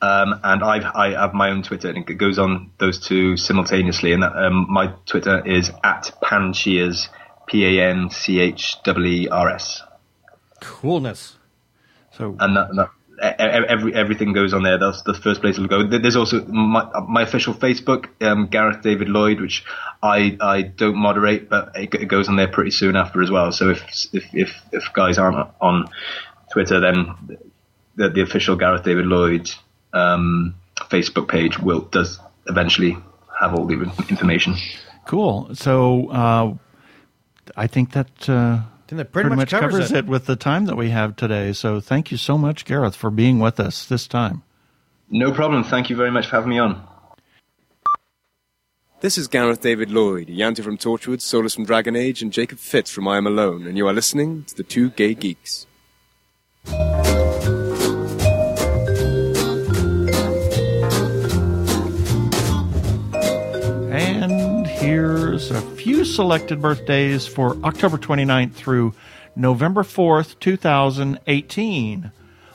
[0.00, 4.12] Um, and I've, I have my own Twitter, and it goes on those two simultaneously.
[4.12, 7.08] And that, um, my Twitter is at Pancheers,
[7.46, 9.82] P A N C H E E R S.
[10.60, 11.36] Coolness.
[12.12, 14.78] So, and that, that, every everything goes on there.
[14.78, 15.86] That's the first place it'll go.
[15.86, 19.64] There's also my, my official Facebook, um, Gareth David Lloyd, which
[20.02, 23.52] I I don't moderate, but it, it, goes on there pretty soon after as well.
[23.52, 25.88] So if if if, if guys aren't on
[26.52, 27.38] Twitter, then
[27.96, 29.50] the, the official Gareth David Lloyd
[29.92, 30.54] um,
[30.90, 32.96] Facebook page will does eventually
[33.40, 33.74] have all the
[34.08, 34.56] information.
[35.06, 35.54] Cool.
[35.54, 36.54] So uh,
[37.56, 38.28] I think that.
[38.28, 38.60] Uh
[38.96, 39.96] that pretty, pretty much, much, covers, covers it.
[39.98, 41.52] it with the time that we have today.
[41.52, 44.42] So thank you so much, Gareth, for being with us this time.
[45.10, 45.64] No problem.
[45.64, 46.86] Thank you very much for having me on.
[49.00, 52.90] This is Gareth David Lloyd, Ianto from Torchwood, Solus from Dragon Age, and Jacob Fitts
[52.90, 55.68] from I Am Alone, and you are listening to The Two Gay Geeks.
[64.88, 68.94] Here's a few selected birthdays for October 29th through
[69.36, 72.10] November 4th, 2018.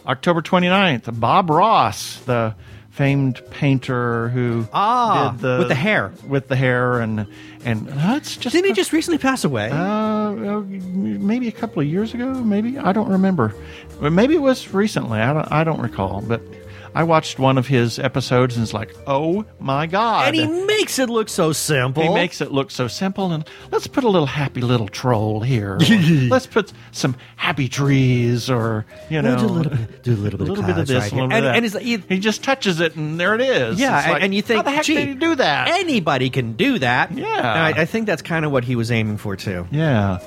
[0.07, 2.55] October 29th, Bob Ross, the
[2.89, 6.11] famed painter who ah did the, with the hair.
[6.27, 7.25] with the hair and
[7.65, 9.69] and that's just didn't he just recently pass away?
[9.71, 12.77] Uh, maybe a couple of years ago maybe?
[12.77, 13.55] I don't remember.
[13.99, 15.19] Maybe it was recently.
[15.19, 16.41] I don't, I don't recall but
[16.95, 20.27] I watched one of his episodes and it's like, oh my god!
[20.27, 22.03] And he makes it look so simple.
[22.03, 25.77] He makes it look so simple, and let's put a little happy little troll here.
[26.29, 30.39] let's put some happy trees, or you know, do a little bit- do a little
[30.39, 31.79] bit of clouds this, right a little bit of And- that.
[31.79, 33.79] and like- he just touches it, and there it is.
[33.79, 35.69] Yeah, and- like, and you think, how the heck did he do that?
[35.69, 37.12] Anybody can do that.
[37.12, 37.25] Yeah.
[37.75, 39.67] I, I think that's kind of what he was aiming for too.
[39.71, 40.19] yeah.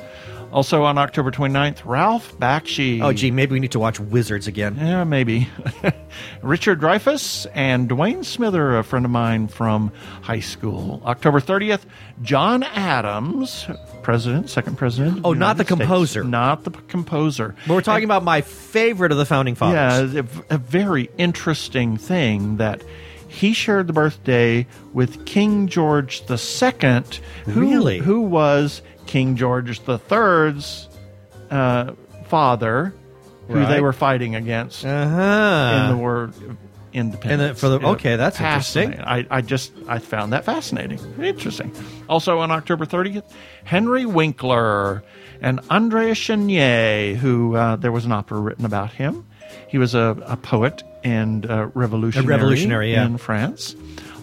[0.56, 3.02] Also on October 29th, Ralph Bakshi.
[3.02, 4.74] Oh, gee, maybe we need to watch Wizards again.
[4.78, 5.48] Yeah, maybe.
[6.42, 9.92] Richard Dreyfuss and Dwayne Smither, a friend of mine from
[10.22, 11.02] high school.
[11.04, 11.82] October 30th,
[12.22, 13.66] John Adams,
[14.02, 15.20] president, second president.
[15.24, 15.78] Oh, not the States.
[15.78, 16.24] composer.
[16.24, 17.54] Not the p- composer.
[17.66, 20.14] But we're talking about my favorite of the founding fathers.
[20.14, 22.82] Yeah, a, a very interesting thing that
[23.28, 27.02] he shared the birthday with King George II,
[27.44, 27.98] who, Really?
[27.98, 30.88] who was King George III's
[31.50, 31.92] uh,
[32.26, 32.94] father,
[33.48, 35.80] who they were fighting against Uh-huh.
[35.84, 36.56] in the war of
[36.92, 37.24] independence.
[37.24, 38.98] And the- for the- okay, that's interesting.
[39.00, 40.98] I, I just I found that fascinating.
[41.22, 41.72] Interesting.
[42.08, 43.24] Also on October 30th,
[43.64, 45.02] Henry Winkler
[45.40, 49.26] and André Chenier, who uh, there was an opera written about him.
[49.68, 53.04] He was a, a poet and uh, revolutionary, A revolutionary, yeah.
[53.04, 53.76] in France.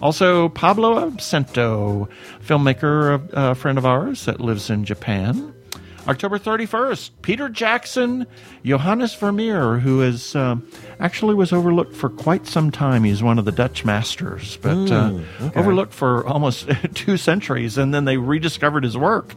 [0.04, 2.08] Also, Pablo Absento,
[2.46, 5.54] filmmaker, a, a friend of ours that lives in Japan.
[6.06, 8.26] October 31st, Peter Jackson,
[8.62, 10.68] Johannes Vermeer, who is um,
[11.00, 13.04] actually was overlooked for quite some time.
[13.04, 15.18] He's one of the Dutch masters, but uh,
[15.56, 19.34] overlooked for almost two centuries, and then they rediscovered his work.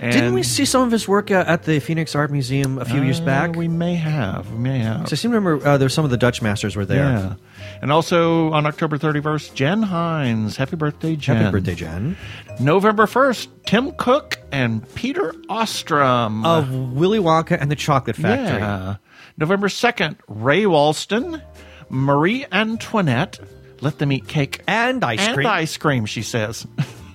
[0.00, 2.84] And, Didn't we see some of his work uh, at the Phoenix Art Museum a
[2.84, 3.54] few years Uh, back?
[3.54, 4.50] We may have.
[4.52, 5.08] We may have.
[5.08, 7.04] So I seem to remember uh, there's some of the Dutch masters were there.
[7.04, 7.34] Yeah.
[7.80, 10.56] And also on October 31st, Jen Hines.
[10.56, 11.36] Happy birthday, Jen.
[11.36, 12.16] Happy birthday, Jen.
[12.60, 16.44] November 1st, Tim Cook and Peter Ostrum.
[16.44, 18.58] Of Willy Wonka and the Chocolate Factory.
[18.58, 18.96] Yeah.
[19.36, 21.40] November 2nd, Ray Walston,
[21.88, 23.38] Marie Antoinette.
[23.80, 25.46] Let them eat cake And ice and cream.
[25.46, 26.66] ice cream, she says.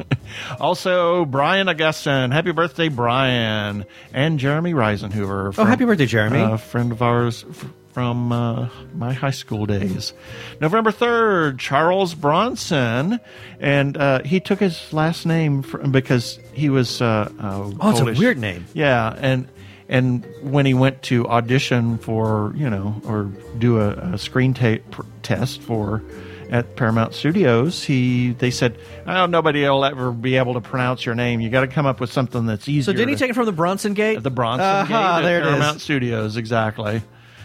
[0.61, 2.31] also, Brian Augustin.
[2.31, 3.85] Happy birthday, Brian.
[4.13, 5.53] And Jeremy Reisenhoover.
[5.57, 6.39] Oh, happy birthday, Jeremy.
[6.39, 10.13] A friend of ours f- from uh, my high school days.
[10.59, 13.19] November 3rd, Charles Bronson.
[13.59, 17.01] And uh, he took his last name because he was.
[17.01, 18.65] Uh, uh, Oh, it's a weird name.
[18.73, 19.47] Yeah, and
[19.89, 23.25] and when he went to audition for you know or
[23.59, 26.01] do a, a screen tape pr- test for
[26.49, 28.77] at Paramount Studios, he they said,
[29.07, 31.41] "Oh, nobody will ever be able to pronounce your name.
[31.41, 33.33] You got to come up with something that's easier." So didn't he to- take it
[33.33, 34.21] from the Bronson Gate?
[34.21, 35.83] the Bronson uh Gate at there it Paramount is.
[35.83, 36.37] Studios?
[36.37, 37.01] Exactly.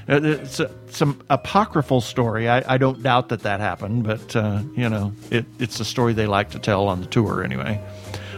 [0.08, 2.48] Uh, It's a, some apocryphal story.
[2.48, 6.12] I, I don't doubt that that happened, but uh, you know, it, it's a story
[6.14, 7.80] they like to tell on the tour anyway.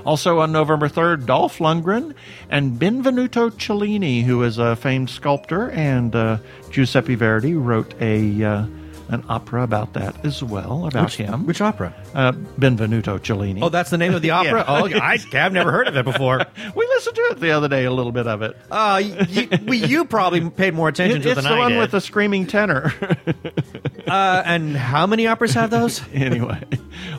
[0.05, 2.15] Also on November 3rd, Dolph Lundgren
[2.49, 6.39] and Benvenuto Cellini, who is a famed sculptor, and uh,
[6.71, 8.67] Giuseppe Verdi wrote a uh,
[9.11, 11.45] an opera about that as well, about Which, him.
[11.45, 11.93] which opera?
[12.15, 13.61] uh, Benvenuto Cellini.
[13.61, 14.65] Oh, that's the name of the opera?
[14.65, 14.65] Yeah.
[14.69, 16.39] Oh, I, I've never heard of it before.
[16.77, 18.57] we listened to it the other day, a little bit of it.
[18.71, 21.79] Uh, you, we, you probably paid more attention It- to it it's the I one
[21.79, 22.93] with the screaming tenor.
[24.07, 26.03] uh, and how many operas have those?
[26.13, 26.63] anyway,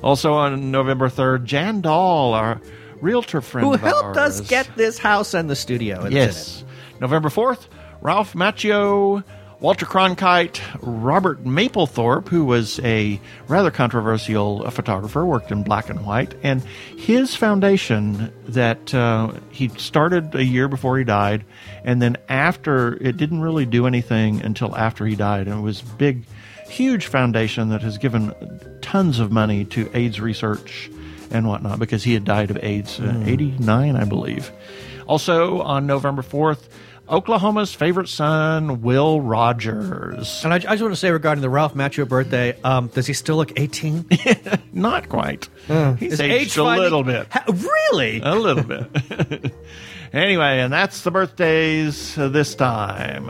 [0.03, 2.61] also on November 3rd, Jan Dahl, our
[3.01, 6.07] realtor friend Who helped us get this house and the studio?
[6.07, 6.63] Yes.
[6.99, 7.67] November 4th,
[8.01, 9.23] Ralph Macchio,
[9.61, 16.33] Walter Cronkite, Robert Mapplethorpe, who was a rather controversial photographer, worked in black and white,
[16.41, 16.63] and
[16.97, 21.45] his foundation that uh, he started a year before he died,
[21.83, 25.83] and then after it didn't really do anything until after he died, and it was
[25.83, 26.23] big,
[26.67, 28.33] huge foundation that has given
[28.81, 30.89] tons of money to AIDS research
[31.29, 34.51] and whatnot because he had died of AIDS, uh, 89, I believe.
[35.07, 36.67] Also on November 4th,
[37.11, 40.43] Oklahoma's favorite son, Will Rogers.
[40.45, 43.13] And I, I just want to say regarding the Ralph Macchio birthday, um, does he
[43.13, 44.05] still look 18?
[44.73, 45.49] Not quite.
[45.67, 47.27] He's Is aged age a little bit.
[47.29, 47.43] Ha-
[47.91, 48.21] really?
[48.21, 49.53] A little bit.
[50.13, 53.29] anyway, and that's the birthdays uh, this time.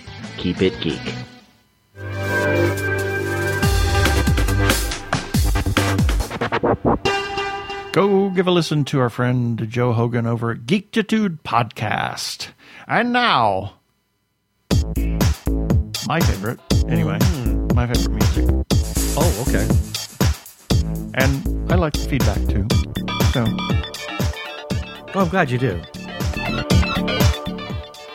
[0.37, 1.01] Keep it geek.
[7.91, 12.47] Go give a listen to our friend Joe Hogan over at Geekitude Podcast.
[12.87, 13.73] And now,
[16.07, 17.73] my favorite, anyway, mm.
[17.73, 18.49] my favorite music.
[19.17, 19.67] Oh, okay.
[21.15, 22.65] And I like feedback too.
[23.33, 23.45] So.
[25.13, 25.81] Oh, I'm glad you do.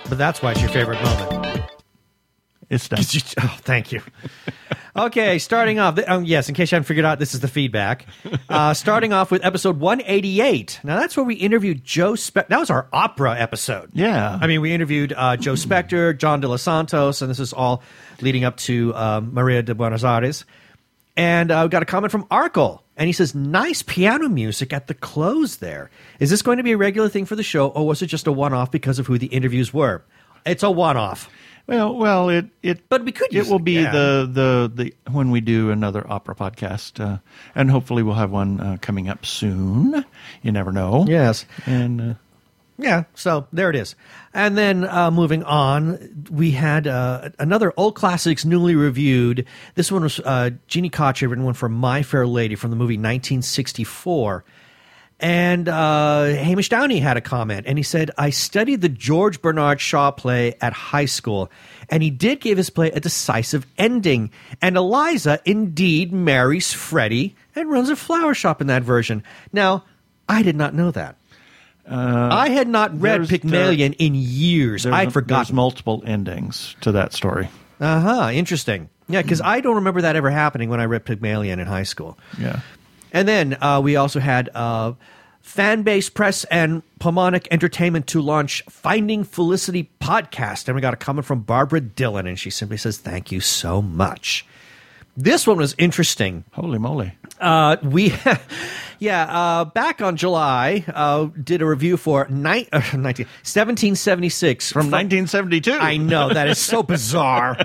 [0.09, 1.36] But that's why it's your favorite moment
[2.71, 3.01] it's done.
[3.43, 4.01] Oh, thank you.
[4.97, 5.99] Okay, starting off.
[6.07, 8.07] Um, yes, in case you haven't figured out, this is the feedback.
[8.49, 10.81] Uh, starting off with episode 188.
[10.85, 12.49] Now, that's where we interviewed Joe Spector.
[12.49, 13.91] That was our opera episode.
[13.93, 14.39] Yeah.
[14.41, 17.83] I mean, we interviewed uh, Joe Spector, John De Los Santos, and this is all
[18.23, 20.47] leading up to um, Maria de Buenos Aires.
[21.17, 24.87] And uh, we got a comment from Arkle, and he says, "Nice piano music at
[24.87, 25.57] the close.
[25.57, 28.07] There is this going to be a regular thing for the show, or was it
[28.07, 30.05] just a one-off because of who the interviews were?
[30.45, 31.29] It's a one-off,
[31.67, 33.33] Well, well, it it but we could.
[33.33, 33.91] Use it will be yeah.
[33.91, 37.19] the, the the when we do another opera podcast, uh,
[37.57, 40.05] and hopefully we'll have one uh, coming up soon.
[40.43, 41.05] You never know.
[41.09, 42.15] yes, And uh,
[42.79, 43.05] yeah.
[43.15, 43.97] So there it is.
[44.33, 49.45] And then uh, moving on, we had uh, another old classics newly reviewed.
[49.75, 52.77] This one was uh, Jeannie Koch had written one for My Fair Lady from the
[52.77, 54.45] movie 1964.
[55.19, 59.81] And uh, Hamish Downey had a comment, and he said, I studied the George Bernard
[59.81, 61.51] Shaw play at high school,
[61.89, 64.31] and he did give his play a decisive ending.
[64.61, 69.23] And Eliza indeed marries Freddie and runs a flower shop in that version.
[69.55, 69.85] Now,
[70.29, 71.17] I did not know that.
[71.89, 74.83] I had not read there's- Pygmalion in years.
[74.83, 75.55] there's, I'd there's forgotten.
[75.57, 77.49] multiple endings to that story.
[77.81, 78.31] Uh huh.
[78.33, 78.89] Interesting.
[79.09, 82.19] Yeah, because I don't remember that ever happening when I read Pygmalion in high school.
[82.41, 82.61] Yeah.
[83.13, 84.93] And then uh, we also had uh,
[85.43, 90.69] Fanbase Press and Pomonic Entertainment to launch Finding Felicity podcast.
[90.69, 93.81] And we got a comment from Barbara Dillon, and she simply says, Thank you so
[93.81, 94.45] much.
[95.17, 96.45] This one was interesting.
[96.53, 97.13] Holy moly!
[97.41, 98.13] Uh, we,
[98.99, 104.91] yeah, uh, back on July, uh, did a review for ni- uh, 19, 1776 From
[104.91, 105.73] 1972.
[105.73, 107.59] I know that is so bizarre.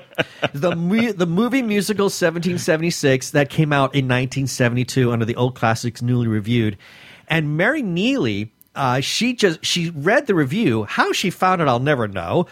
[0.53, 6.01] the mu- the movie musical 1776 that came out in 1972 under the old classics
[6.01, 6.77] newly reviewed,
[7.27, 10.83] and Mary Neely, uh, she just she read the review.
[10.85, 12.47] How she found it, I'll never know.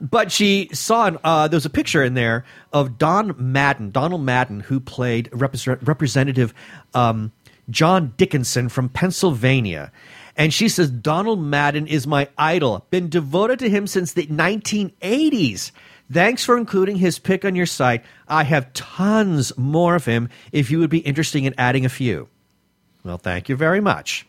[0.00, 4.22] But she saw an, uh, there was a picture in there of Don Madden, Donald
[4.22, 6.52] Madden, who played represent- Representative
[6.94, 7.32] um,
[7.70, 9.92] John Dickinson from Pennsylvania.
[10.36, 12.86] And she says, Donald Madden is my idol.
[12.90, 15.70] Been devoted to him since the 1980s.
[16.12, 18.04] Thanks for including his pick on your site.
[18.28, 22.28] I have tons more of him if you would be interested in adding a few.
[23.04, 24.26] Well, thank you very much.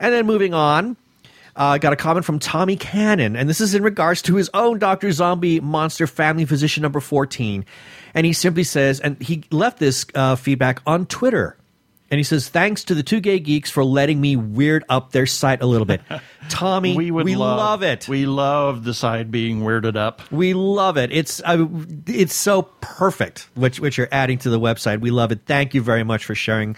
[0.00, 0.96] And then moving on,
[1.56, 4.48] I uh, got a comment from Tommy Cannon, and this is in regards to his
[4.54, 5.10] own Dr.
[5.10, 7.64] Zombie Monster Family Physician number 14.
[8.14, 11.56] And he simply says, and he left this uh, feedback on Twitter.
[12.10, 15.26] And he says, thanks to the two gay geeks for letting me weird up their
[15.26, 16.00] site a little bit.
[16.48, 18.08] Tommy, we would we love, love it.
[18.08, 20.22] We love the side being weirded up.
[20.32, 21.12] We love it.
[21.12, 21.66] It's uh,
[22.06, 25.00] it's so perfect which which you're adding to the website.
[25.00, 25.40] We love it.
[25.44, 26.76] Thank you very much for sharing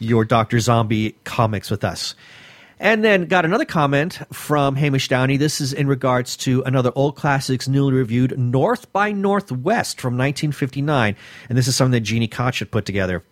[0.00, 2.16] your Doctor Zombie comics with us.
[2.80, 5.36] And then got another comment from Hamish Downey.
[5.36, 11.14] This is in regards to another old classics newly reviewed North by Northwest from 1959.
[11.48, 13.22] And this is something that Jeannie Koch had put together.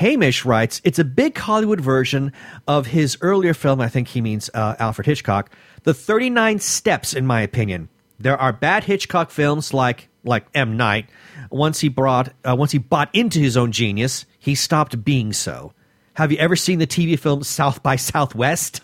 [0.00, 2.32] Hamish writes, it's a big Hollywood version
[2.66, 5.50] of his earlier film, I think he means uh, Alfred Hitchcock,
[5.82, 7.90] The 39 Steps, in my opinion.
[8.18, 10.78] There are bad Hitchcock films like like M.
[10.78, 11.10] Night.
[11.50, 15.74] Once he brought uh, once he bought into his own genius, he stopped being so.
[16.14, 18.80] Have you ever seen the TV film South by Southwest?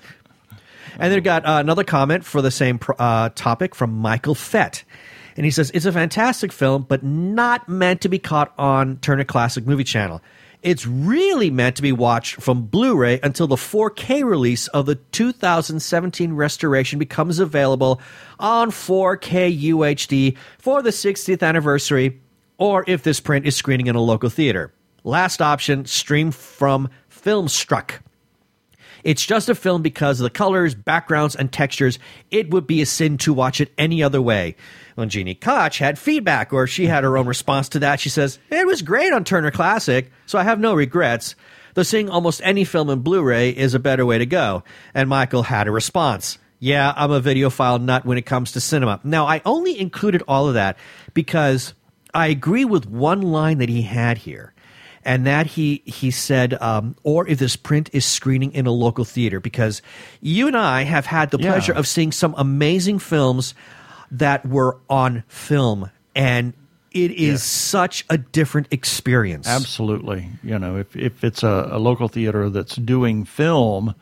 [0.99, 4.85] And then got uh, another comment for the same uh, topic from Michael Fett.
[5.37, 9.25] And he says, It's a fantastic film, but not meant to be caught on Turner
[9.25, 10.23] Classic Movie Channel.
[10.67, 14.97] It's really meant to be watched from Blu ray until the 4K release of the
[14.97, 18.01] 2017 restoration becomes available
[18.41, 22.21] on 4K UHD for the 60th anniversary,
[22.59, 24.73] or if this print is screening in a local theater.
[25.05, 28.01] Last option, stream from Filmstruck.
[29.07, 32.01] It's just a film because of the colors, backgrounds, and textures.
[32.33, 34.57] It would be a sin to watch it any other way.
[34.97, 38.41] When Jeannie Koch had feedback, or she had her own response to that, she says,
[38.51, 41.37] It was great on Turner Classic, so I have no regrets.
[41.75, 44.65] Though seeing almost any film in Blu ray is a better way to go.
[44.93, 46.39] And Michael had a response.
[46.59, 48.99] Yeah, I'm a videophile nut when it comes to cinema.
[49.05, 50.79] Now, I only included all of that
[51.15, 51.75] because
[52.13, 54.53] I agree with one line that he had here
[55.07, 59.05] and that he he said, um, or if this print is screening in a local
[59.05, 59.81] theater, because
[60.21, 61.53] you and I have had the Yeah.
[61.53, 63.55] pleasure of seeing some amazing films
[64.11, 66.53] that were on film, and
[66.93, 69.47] it is such a different experience.
[69.47, 70.29] Absolutely.
[70.43, 73.95] You know, if if it's a, a local theater that's doing film,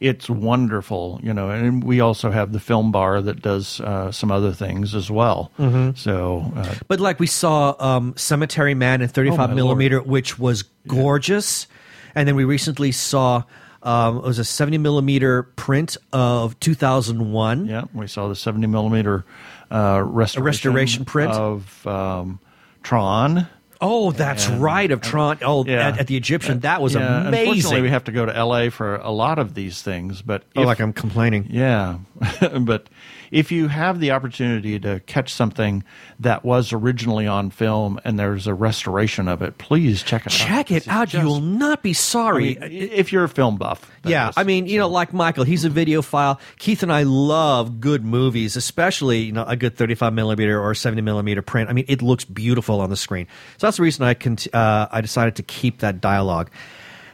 [0.00, 1.20] it's wonderful.
[1.22, 4.94] You know, and we also have the film bar that does uh, some other things
[4.94, 5.50] as well.
[5.58, 5.92] Mm-hmm.
[5.96, 10.62] So, uh, But like we saw um, Cemetery Man in 35 Oh, millimeter, which was
[10.86, 11.66] gorgeous,
[12.14, 13.42] and then we recently saw
[13.82, 17.66] um, it was a 70 millimeter print of 2001.
[17.66, 19.24] yeah, we saw the seventy millimeter
[19.70, 21.32] uh, restoration, restoration print?
[21.32, 22.40] of um,
[22.82, 23.46] Tron.
[23.80, 25.38] Oh, that's right, of Tron.
[25.42, 25.88] Oh, Yeah.
[25.88, 27.82] at, at the Egyptian, that was Yeah, Unfortunately, amazing.
[27.82, 28.70] we have to go to L.A.
[28.70, 31.46] for a lot of these things, but oh, if- like I'm complaining.
[31.50, 31.98] Yeah,
[32.60, 32.88] but
[33.30, 35.84] if you have the opportunity to catch something
[36.20, 40.46] that was originally on film and there's a restoration of it, please check it out.
[40.46, 41.08] Check it out.
[41.08, 42.54] just- you will not be I sorry.
[42.54, 44.34] mean, if you're a film buff, yeah, is.
[44.36, 46.38] I mean, you know, like Michael, he's a videophile.
[46.58, 51.02] Keith and I love good movies, especially you know a good 35 millimeter or 70
[51.02, 51.68] millimeter print.
[51.68, 53.26] I mean, it looks beautiful on the screen.
[53.58, 56.50] So that's the reason I cont- uh, I decided to keep that dialogue.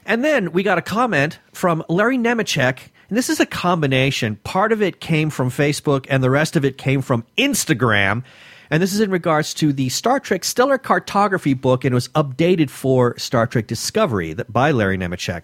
[0.05, 2.79] And then we got a comment from Larry Nemecek,
[3.13, 4.37] and this is a combination.
[4.37, 8.25] Part of it came from Facebook, and the rest of it came from Instagram.
[8.71, 12.09] And this is in regards to the Star Trek Stellar Cartography book, and it was
[12.09, 15.43] updated for Star Trek Discovery by Larry Nemecek.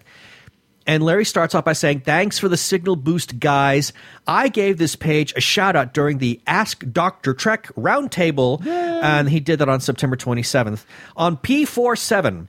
[0.87, 3.93] And Larry starts off by saying, Thanks for the signal boost, guys.
[4.25, 7.35] I gave this page a shout out during the Ask Dr.
[7.35, 12.47] Trek roundtable, and he did that on September 27th on P47.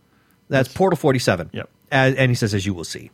[0.49, 1.51] That's Portal 47.
[1.53, 1.69] Yep.
[1.91, 3.11] And he says, As you will see.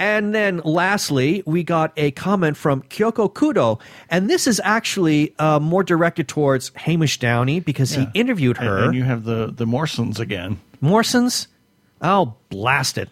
[0.00, 5.60] And then lastly, we got a comment from Kyoko Kudo, and this is actually uh,
[5.60, 8.84] more directed towards Hamish Downey because he interviewed her.
[8.86, 10.58] and you have the the Morsons again.
[10.82, 11.48] Morsons?
[12.00, 13.10] Oh, blast it.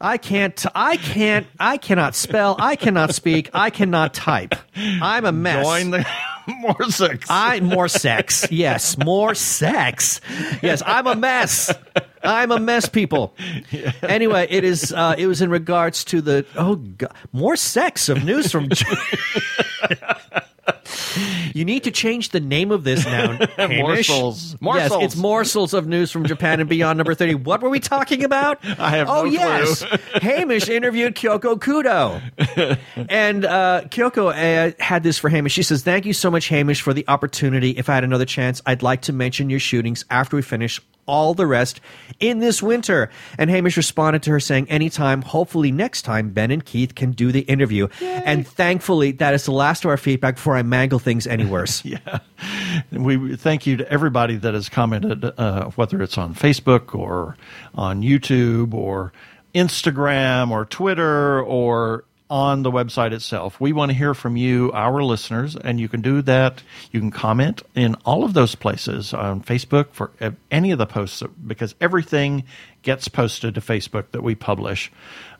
[0.00, 4.54] I can't, I can't, I cannot spell, I cannot speak, I cannot type.
[4.76, 5.64] I'm a mess.
[5.64, 5.98] Join the
[6.48, 7.24] Morsons.
[7.30, 8.46] I more sex.
[8.50, 10.20] Yes, more sex.
[10.62, 11.72] Yes, I'm a mess.
[12.24, 13.34] I'm a mess, people.
[14.02, 14.92] Anyway, it is.
[14.92, 18.68] Uh, it was in regards to the oh god, more sex of news from.
[21.54, 23.36] you need to change the name of this now.
[23.56, 24.08] Hamish.
[24.10, 24.56] Morsels.
[24.62, 26.96] Yes, it's morsels of news from Japan and beyond.
[26.96, 27.34] Number thirty.
[27.34, 28.58] What were we talking about?
[28.78, 29.98] I have Oh no yes, clue.
[30.20, 35.52] Hamish interviewed Kyoko Kudo, and uh, Kyoko uh, had this for Hamish.
[35.52, 37.70] She says, "Thank you so much, Hamish, for the opportunity.
[37.70, 41.34] If I had another chance, I'd like to mention your shootings after we finish." All
[41.34, 41.80] the rest
[42.20, 43.10] in this winter.
[43.38, 47.32] And Hamish responded to her saying, Anytime, hopefully next time, Ben and Keith can do
[47.32, 47.88] the interview.
[48.00, 51.84] And thankfully, that is the last of our feedback before I mangle things any worse.
[51.84, 52.18] yeah.
[52.92, 57.36] We thank you to everybody that has commented, uh, whether it's on Facebook or
[57.74, 59.12] on YouTube or
[59.54, 63.60] Instagram or Twitter or on the website itself.
[63.60, 66.62] We want to hear from you, our listeners, and you can do that.
[66.90, 70.10] You can comment in all of those places on Facebook for
[70.50, 72.44] any of the posts because everything
[72.80, 74.90] gets posted to Facebook that we publish.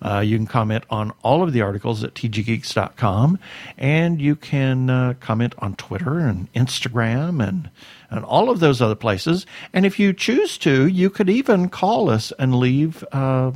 [0.02, 3.38] Uh, you can comment on all of the articles at tggeeks.com
[3.78, 7.70] and you can uh, comment on Twitter and Instagram and,
[8.10, 9.46] and all of those other places.
[9.72, 13.52] And if you choose to, you could even call us and leave uh,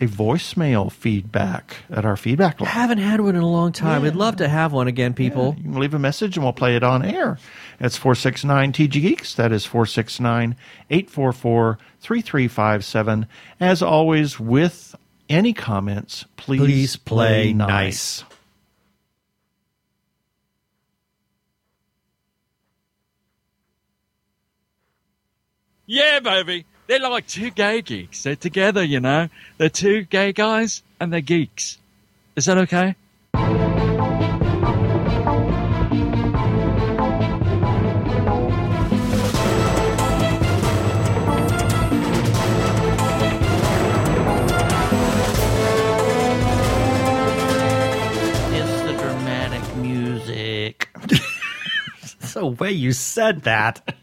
[0.00, 2.72] a voicemail feedback at our feedback I line.
[2.72, 4.02] haven't had one in a long time.
[4.04, 5.54] I'd love to have one again, people.
[5.58, 7.38] You can leave a message and we'll play it on air.
[7.78, 9.34] It's 469 TG Geeks.
[9.34, 10.56] That is 469
[10.88, 13.26] 844 3357.
[13.60, 14.94] As always, with
[15.28, 17.68] any comments, please, Please play nice.
[17.68, 18.24] nice.
[25.86, 26.66] Yeah, baby.
[26.90, 28.24] They're like two gay geeks.
[28.24, 29.28] They're together, you know.
[29.58, 31.78] They're two gay guys and they're geeks.
[32.34, 32.96] Is that okay?
[48.52, 50.88] It's the dramatic music.
[52.32, 53.99] the way you said that.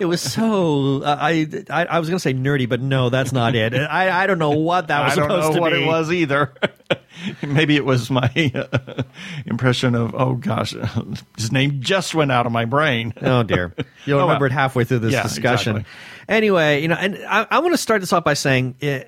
[0.00, 3.54] It was so uh, I, I I was gonna say nerdy, but no, that's not
[3.54, 3.74] it.
[3.74, 5.82] I I don't know what that was I don't supposed know to what be.
[5.82, 6.52] it was either.
[7.42, 9.02] Maybe it was my uh,
[9.46, 10.74] impression of, oh gosh,
[11.36, 13.12] his name just went out of my brain.
[13.22, 13.74] Oh dear,
[14.04, 14.50] you'll Oh, remember well.
[14.50, 15.76] it halfway through this Yeah, discussion.
[15.78, 15.92] exactly.
[16.28, 18.76] Anyway, you know, and I, I want to start this off by saying.
[18.82, 19.00] Uh,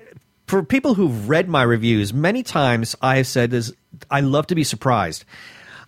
[0.47, 3.73] for people who've read my reviews, many times I have said is
[4.11, 5.25] I love to be surprised.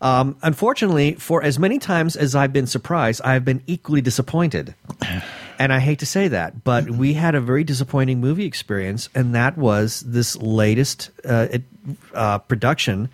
[0.02, 4.76] Um, unfortunately, for as many times as I've been surprised, I've been equally disappointed.
[5.60, 9.34] And I hate to say that, but we had a very disappointing movie experience, and
[9.34, 11.64] that was this latest uh, it-
[12.14, 13.10] uh, production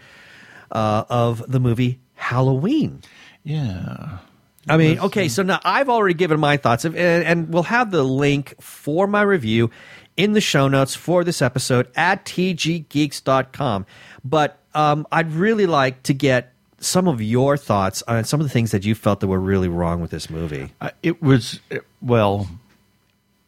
[0.70, 3.02] uh, of the movie Halloween.
[3.46, 4.18] Yeah.
[4.68, 8.04] I mean, okay, so now I've already given my thoughts, and, and we'll have the
[8.04, 9.72] link for my review
[10.18, 13.86] in the show notes for this episode at tggeeks.com.
[14.24, 16.53] But um, I'd really like to get
[16.84, 19.68] some of your thoughts on some of the things that you felt that were really
[19.70, 20.72] wrong with this movie.
[20.82, 22.48] Uh, it was it- well,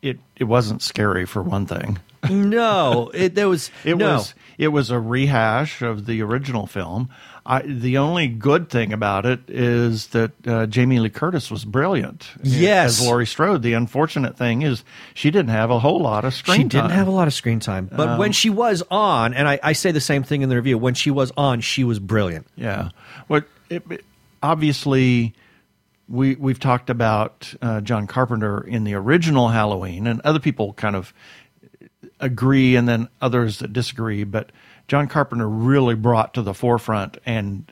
[0.02, 2.00] it it wasn't scary for one thing.
[2.30, 4.14] no, it, there was It no.
[4.16, 7.10] was it was a rehash of the original film.
[7.48, 12.28] I, the only good thing about it is that uh, Jamie Lee Curtis was brilliant.
[12.42, 13.00] Yes.
[13.02, 13.62] as Laurie Strode.
[13.62, 14.84] The unfortunate thing is
[15.14, 16.98] she didn't have a whole lot of screen she didn't time.
[16.98, 19.92] have a lot of screen time, but when she was on, and I, I say
[19.92, 22.48] the same thing in the review, when she was on, she was brilliant.
[22.56, 22.90] Yeah.
[23.70, 24.06] It-
[24.44, 25.34] obviously
[26.08, 30.96] we we've talked about uh, John Carpenter in the original Halloween, and other people kind
[30.96, 31.14] of
[32.20, 34.24] agree, and then others that disagree.
[34.24, 34.52] But
[34.88, 37.72] John Carpenter really brought to the forefront and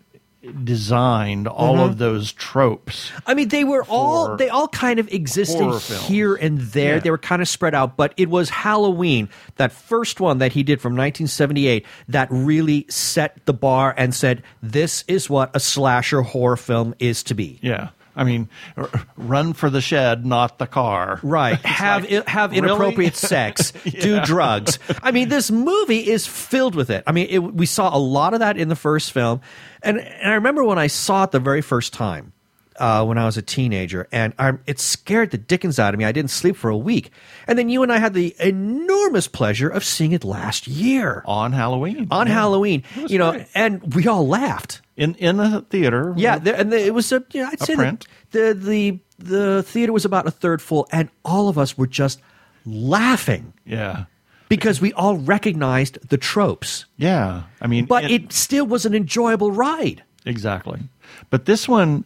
[0.64, 1.84] designed all Mm-hmm.
[1.92, 3.12] of those tropes.
[3.26, 5.74] I mean, they were all they all kind of existed
[6.08, 6.96] here and there.
[6.96, 7.00] Yeah.
[7.00, 10.64] They were kind of spread out, but it was Halloween, that first one that he
[10.64, 16.22] did from 1978, that really set the bar and said, "This is what a slasher
[16.22, 17.90] horror film is to be." Yeah.
[18.16, 18.48] I mean,
[18.78, 21.20] r- run for the shed, not the car.
[21.24, 21.58] Right.
[21.66, 22.68] have like, have really?
[22.68, 23.72] inappropriate sex.
[23.86, 24.78] Do drugs.
[25.02, 27.04] I mean, this movie is filled with it.
[27.08, 29.42] I mean, it, we saw a lot of that in the first film,
[29.82, 32.34] and and I remember when I saw it the very first time.
[32.76, 36.06] Uh, when I was a teenager, and I, it scared the dickens out of me.
[36.06, 37.12] I didn't sleep for a week,
[37.48, 41.52] and then you and I had the enormous pleasure of seeing it last year On
[41.52, 42.08] Halloween.
[42.10, 42.34] on Yeah.
[42.34, 42.82] Halloween.
[43.08, 43.48] You know, great.
[43.54, 44.82] and we all laughed.
[44.96, 46.14] In in a theater.
[46.18, 47.24] Yeah, there, and the, it was a.
[47.34, 48.06] You know, I'd A say print.
[48.32, 52.20] the the the theater was about a third full, and all of us were just
[52.66, 54.06] laughing Yeah.
[54.50, 56.86] because we all recognized the tropes.
[56.98, 57.44] Yeah.
[57.62, 60.04] I mean, But it still was an enjoyable ride.
[60.26, 60.80] Exactly.
[61.30, 62.06] But this one,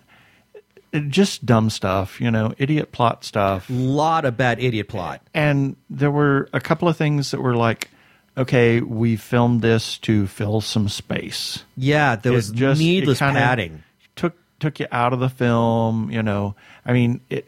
[1.10, 3.70] just dumb stuff, you know, idiot plot stuff.
[3.70, 5.22] A Lot of bad idiot plot.
[5.34, 7.90] And there were a couple of things that were like,
[8.38, 11.64] okay, we filmed this to fill some space.
[11.76, 13.84] Yeah, there was It just- needless padding.
[14.16, 16.56] Took took you out of the film, you know.
[16.86, 17.48] I mean, it,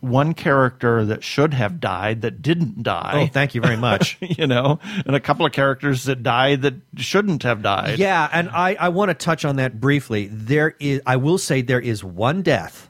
[0.00, 3.24] one character that should have died that didn't die.
[3.28, 4.16] Oh, thank you very much.
[4.20, 7.98] you know, and a couple of characters that died that shouldn't have died.
[7.98, 10.28] yeah, and I, I want to touch on that briefly.
[10.30, 12.88] There is, I will say, there is one death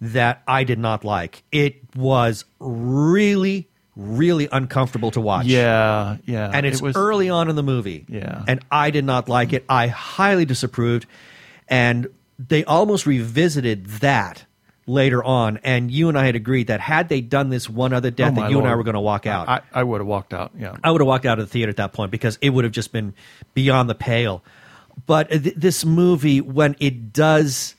[0.00, 1.42] that I did not like.
[1.50, 5.46] It was really, really uncomfortable to watch.
[5.46, 6.50] Yeah, yeah.
[6.52, 8.04] and it's It was- early on in the movie.
[8.08, 8.44] Yeah.
[8.48, 9.64] And I did not like it.
[9.68, 11.06] I highly disapproved.
[11.68, 14.44] And they almost revisited that
[14.86, 15.58] later on.
[15.64, 18.40] And you and I had agreed that had they done this one other death, Oh,
[18.42, 19.48] that you and I were going to walk out.
[19.48, 20.50] I, I would have walked out.
[20.58, 20.76] Yeah.
[20.82, 22.72] I would have walked out of the theater at that point because it would have
[22.72, 23.14] just been
[23.54, 24.42] beyond the pale.
[25.06, 27.74] But th- this movie, when it does,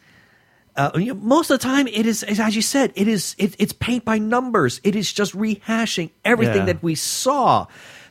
[0.78, 3.56] uh, you know, most of the time, it is, as you said, it is it,
[3.60, 4.82] it's paint by numbers.
[4.84, 6.74] It is just rehashing everything Yeah.
[6.74, 7.68] that we saw.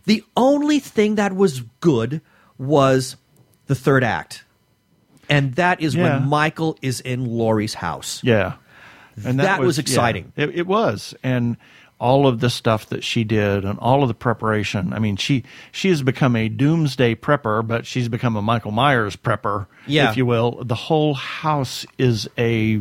[0.06, 2.20] The only thing that was good
[2.58, 3.16] was
[3.66, 4.44] the third act,
[5.28, 6.18] and that is Yeah.
[6.20, 8.20] when Michael is in Laurie's house.
[8.22, 8.54] Yeah.
[9.24, 10.32] And That was yeah, exciting.
[10.36, 11.14] it, it was.
[11.22, 11.56] And
[12.04, 14.92] all of the stuff that she did and all of the preparation.
[14.92, 15.42] I mean, she
[15.72, 20.10] she has become a doomsday prepper, but she's become a Michael Myers prepper, Yeah.
[20.10, 20.62] if you will.
[20.62, 22.80] The whole house is a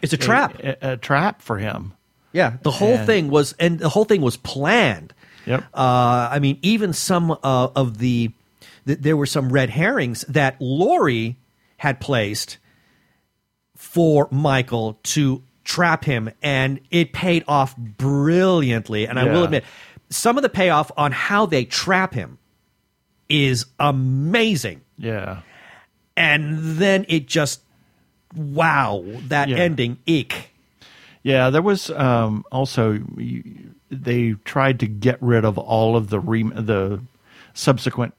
[0.00, 0.58] It's a trap.
[0.64, 1.92] a, a trap for him.
[2.32, 5.12] Yeah, the whole And- thing was, and the whole thing was planned.
[5.46, 5.62] Yep.
[5.74, 8.30] Uh, I mean, even some uh, of the,
[8.86, 11.36] th- there were some red herrings that Lori
[11.76, 12.56] had placed
[13.76, 19.06] for Michael to trap him, and it paid off brilliantly.
[19.06, 19.64] And I will admit,
[20.10, 22.38] some of the payoff on how they trap him
[23.28, 24.82] is amazing.
[24.98, 25.40] Yeah.
[26.16, 27.60] And then it just,
[28.36, 29.56] wow, that Yeah.
[29.56, 30.50] ending, eek.
[31.22, 32.98] Yeah, there was um, also
[33.90, 37.00] they tried to get rid of all of the rem- the
[37.54, 38.12] subsequent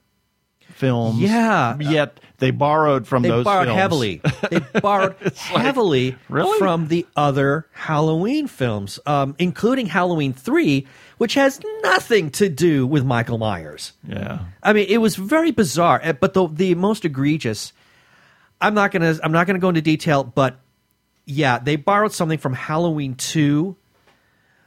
[0.76, 1.20] films.
[1.20, 1.76] Yeah.
[1.78, 3.44] yet they borrowed from they those.
[3.44, 3.78] borrowed films.
[3.80, 4.20] heavily.
[4.50, 6.58] They borrowed heavily really?
[6.58, 10.86] from the other Halloween films, um, including Halloween Three,
[11.18, 13.92] which has nothing to do with Michael Myers.
[14.06, 16.00] Yeah, I mean, it was very bizarre.
[16.04, 17.72] uh, But the the most egregious.
[18.60, 20.58] I'm not gonna I'm not gonna go into detail, but
[21.24, 23.76] yeah, they borrowed something from Halloween Two,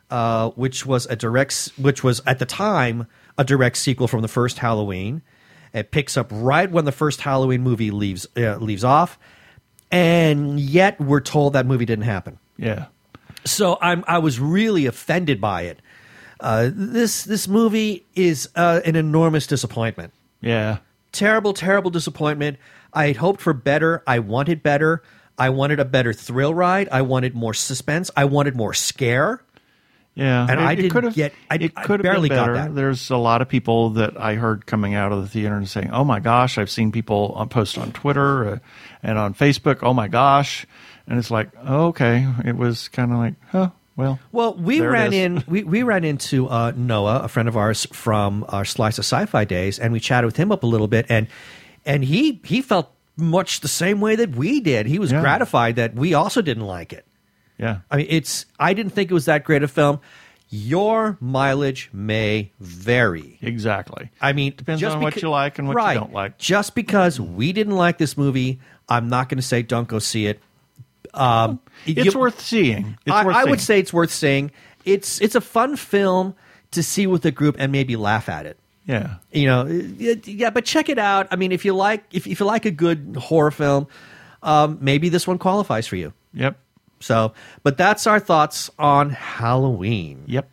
[0.10, 3.06] uh, which was a direct, which was at the time
[3.38, 5.22] a direct sequel from the first Halloween.
[5.74, 9.20] It picks up right when the first Halloween movie leaves uh, leaves off,
[9.92, 12.40] and yet we're told that movie didn't happen.
[12.58, 12.86] yeah,
[13.46, 15.80] So I'm I was really offended by it.
[16.40, 20.14] Uh, this this movie is uh, an enormous disappointment.
[20.42, 20.78] yeah.
[21.12, 22.60] Terrible, terrible disappointment.
[22.94, 24.04] I had hoped for better.
[24.06, 25.02] I wanted better.
[25.40, 26.88] I wanted a better thrill ride.
[26.92, 28.12] I wanted more suspense.
[28.16, 29.42] I wanted more scare.
[30.16, 32.76] Yeah, And I didn't could've- get- I- it could have barely been got that.
[32.76, 35.92] There's a lot of people that I heard coming out of the theater and saying,
[35.92, 38.58] "Oh my gosh!" I've seen people on post on Twitter uh,
[39.02, 39.80] and on Facebook.
[39.82, 40.66] Oh my gosh!
[41.08, 45.14] And it's like, oh, okay, it was kind of like, huh, well, Well, we ran
[45.14, 45.44] in.
[45.48, 49.46] We, we ran into uh, Noah, a friend of ours from our Slice of Sci-Fi
[49.46, 51.28] days, and we chatted with him up a little bit, and
[51.86, 54.86] and he he felt much the same way that we did.
[54.86, 55.22] He was Yeah.
[55.22, 57.06] gratified that we also didn't like it.
[57.60, 58.46] Yeah, I mean, it's.
[58.60, 60.00] I didn't think it was that great a film.
[60.52, 63.38] Your mileage may vary.
[63.42, 64.10] exactly.
[64.20, 66.40] I mean, Depends on what you like and what you don't like.
[66.40, 70.26] Just because we didn't like this movie, I'm not going to say don't go see
[70.26, 70.40] it.
[71.14, 72.98] Um, It's you- worth seeing.
[73.06, 74.52] It's I, worth I would say it's worth seeing.
[74.86, 76.34] It's it's a fun film
[76.72, 78.58] to see with a group and maybe laugh at it.
[78.86, 79.16] yeah.
[79.32, 81.28] You know, yeah, but check it out.
[81.30, 83.88] I mean, if you like if, if you like a good horror film,
[84.42, 86.14] um, maybe this one qualifies for you.
[86.34, 86.58] Yep.
[87.00, 87.34] So,
[87.64, 90.24] but that's our thoughts on Halloween.
[90.28, 90.50] Yep.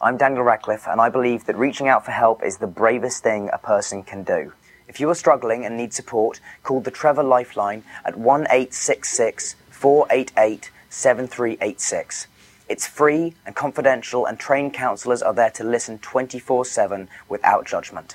[0.00, 3.48] I'm Daniel Radcliffe, and I believe that reaching out for help is the bravest thing
[3.52, 4.52] a person can do.
[4.86, 10.70] If you are struggling and need support, call the Trevor Lifeline at 1 866 488
[10.90, 12.26] 7386.
[12.68, 18.14] It's free and confidential, and trained counsellors are there to listen 24 7 without judgment.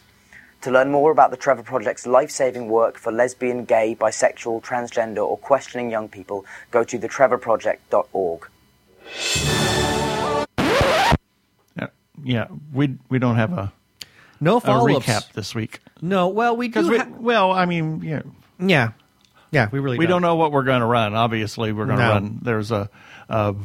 [0.63, 5.25] To learn more about the Trevor Project's life saving work for lesbian, gay, bisexual, transgender,
[5.25, 8.49] or questioning young people, go to thetrevorproject.org.
[11.77, 11.85] Yeah.
[11.85, 11.87] Uh,
[12.23, 12.47] yeah.
[12.73, 13.71] We we don't have a,
[14.41, 15.05] No a follow ups.
[15.05, 16.87] recap this week No, well, we do.
[16.89, 18.21] we ha- well, I mean, yeah,
[18.59, 18.91] yeah,
[19.51, 21.15] yeah, we really we don't know what we're going to run.
[21.15, 22.11] Obviously, we're going to No.
[22.11, 22.39] run.
[22.41, 22.89] There's a,
[23.29, 23.55] a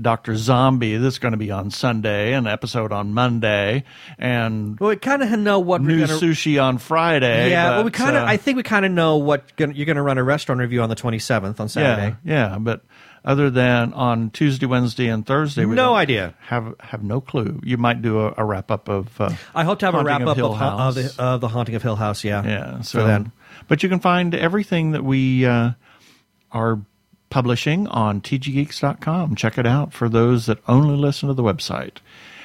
[0.00, 3.82] Doctor Zombie that's going to be on Sunday, an episode on Monday,
[4.16, 6.12] and Well, we kind of know what new to.
[6.12, 7.50] sushi on Friday.
[7.50, 8.22] Yeah, well, we kind of.
[8.22, 10.60] uh, I think we kind of know what gonna, you're going to run a restaurant
[10.60, 12.16] review on the 27th on Saturday.
[12.24, 12.82] Yeah, yeah, but
[13.24, 16.34] other than on Tuesday, Wednesday, and Thursday, we No idea.
[16.42, 17.60] Have have no clue.
[17.64, 19.20] You might do a, a wrap up of.
[19.20, 21.74] Uh, I hope to have a wrap up Hill of, of, the, of the haunting
[21.74, 22.22] of Hill House.
[22.22, 22.80] Yeah, Yeah.
[22.82, 23.32] So then.
[23.66, 25.72] but you can find everything that we uh,
[26.52, 26.80] are
[27.32, 29.34] publishing on tggeeks.com.
[29.36, 31.96] Check it out for those that only listen to the website.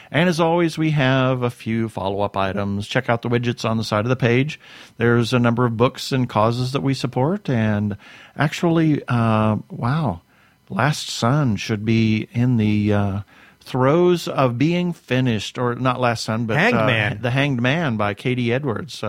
[0.09, 2.87] And as always, we have a few follow up items.
[2.87, 4.61] Check out the widgets on the side of the page.
[4.95, 7.49] There's a number of books and causes that we support.
[7.49, 7.97] And
[8.37, 10.21] actually, uh, wow,
[10.69, 13.21] Last Sun should be in the uh,
[13.59, 17.19] throes of being finished, or not Last Sun, but Hanged uh, Man.
[17.21, 18.53] The Hanged Man by K.D.
[18.53, 19.03] Edwards.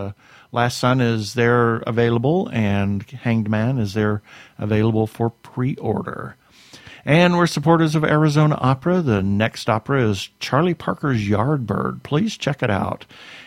[0.51, 4.23] Last Sun is there available, and Hanged Man is there
[4.59, 6.37] available for pre order.
[7.05, 9.01] And we're supporters of Arizona Opera.
[9.01, 12.03] The next opera is Charlie Parker's Yardbird.
[12.03, 13.07] Please check it out.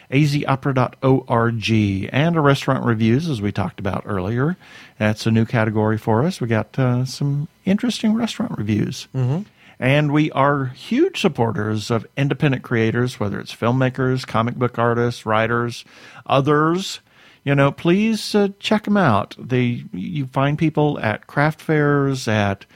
[0.10, 1.70] azopera.org.
[2.12, 4.58] And a restaurant reviews, as we talked about earlier.
[4.98, 6.42] That's a new category for us.
[6.42, 9.08] We got uh, some interesting restaurant reviews.
[9.16, 9.44] Mm-hmm.
[9.82, 15.84] And we are huge supporters of independent creators, whether it's filmmakers, comic book artists, writers,
[16.28, 17.00] others.
[17.44, 19.36] You know, please uh, check them out.
[19.40, 22.68] They you find people at craft fairs, at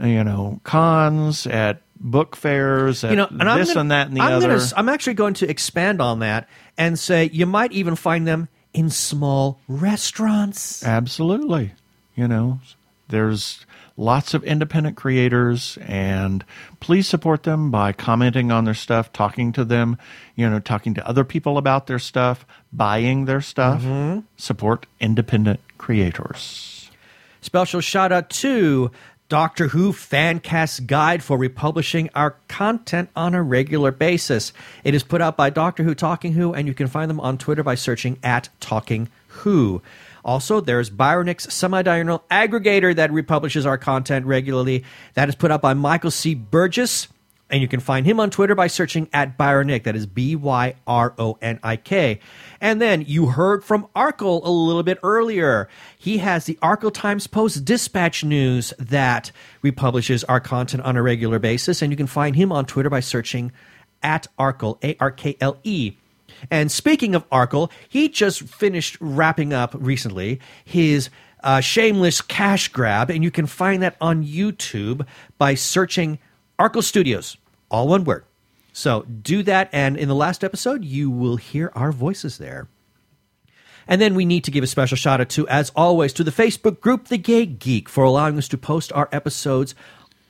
[0.00, 4.16] you know cons, at book fairs, at you know, and this gonna, and that and
[4.16, 4.48] the I'm other.
[4.50, 6.48] Gonna, I'm actually going to expand on that
[6.78, 10.84] and say you might even find them in small restaurants.
[10.84, 11.72] Absolutely.
[12.14, 12.60] You know,
[13.08, 13.66] there's
[13.96, 16.44] lots of independent creators, and
[16.80, 19.96] please support them by commenting on their stuff, talking to them,
[20.34, 23.82] you know, talking to other people about their stuff, buying their stuff.
[23.82, 24.20] Mm-hmm.
[24.36, 26.90] Support independent creators.
[27.40, 28.90] Special shout out to
[29.28, 34.52] Doctor Who Fancast Guide for republishing our content on a regular basis.
[34.82, 37.38] It is put out by Doctor Who Talking Who, and you can find them on
[37.38, 39.82] Twitter by searching at Talking Who.
[40.24, 44.84] Also, there's Byronik's semi-diurnal aggregator that republishes our content regularly.
[45.14, 46.34] That is put out by Michael C.
[46.34, 47.08] Burgess.
[47.50, 49.84] And you can find him on Twitter by searching at Byronik.
[49.84, 52.18] That is B Y R O N I K.
[52.58, 55.68] And then you heard from Arkle a little bit earlier.
[55.98, 61.38] He has the Arkle Times Post Dispatch News that republishes our content on a regular
[61.38, 61.82] basis.
[61.82, 63.52] And you can find him on Twitter by searching
[64.02, 65.92] at Arkle, A R K L E.
[66.50, 71.10] And speaking of Arkle, he just finished wrapping up recently his
[71.42, 75.06] uh, shameless cash grab, and you can find that on YouTube
[75.38, 76.18] by searching
[76.58, 77.36] Arkle Studios,
[77.70, 78.24] all one word.
[78.72, 82.66] So do that, and in the last episode, you will hear our voices there.
[83.86, 86.30] And then we need to give a special shout out to, as always, to the
[86.30, 89.74] Facebook group The Gay Geek for allowing us to post our episodes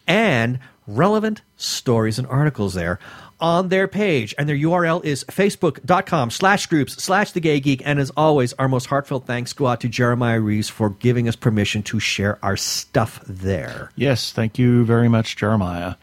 [0.07, 2.99] and relevant stories and articles there.
[3.45, 7.83] On their page, and their URL is facebook.com slash groups slash the gay geek.
[7.85, 11.37] And as always, our most heartfelt thanks go out to Jeremiah Reeves for giving us
[11.37, 13.91] permission to share our stuff there.
[13.97, 15.97] Yes, thank you very much, Jeremiah.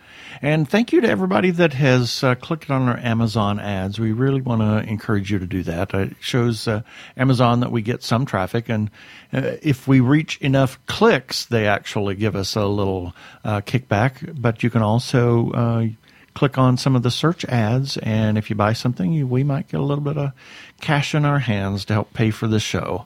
[0.43, 3.99] And thank you to everybody that has uh, clicked on our Amazon ads.
[3.99, 5.95] We really want to encourage you to do that.
[5.95, 6.83] It shows uh,
[7.17, 8.91] Amazon that we get some traffic, and
[9.33, 13.13] uh, if we reach enough clicks, they actually give us a little
[13.43, 14.39] uh, kickback.
[14.39, 15.87] But you can also uh,
[16.33, 19.79] click on some of the search ads, and if you buy something, we might get
[19.79, 20.31] a little bit of
[20.79, 23.05] cash in our hands to help pay for the show.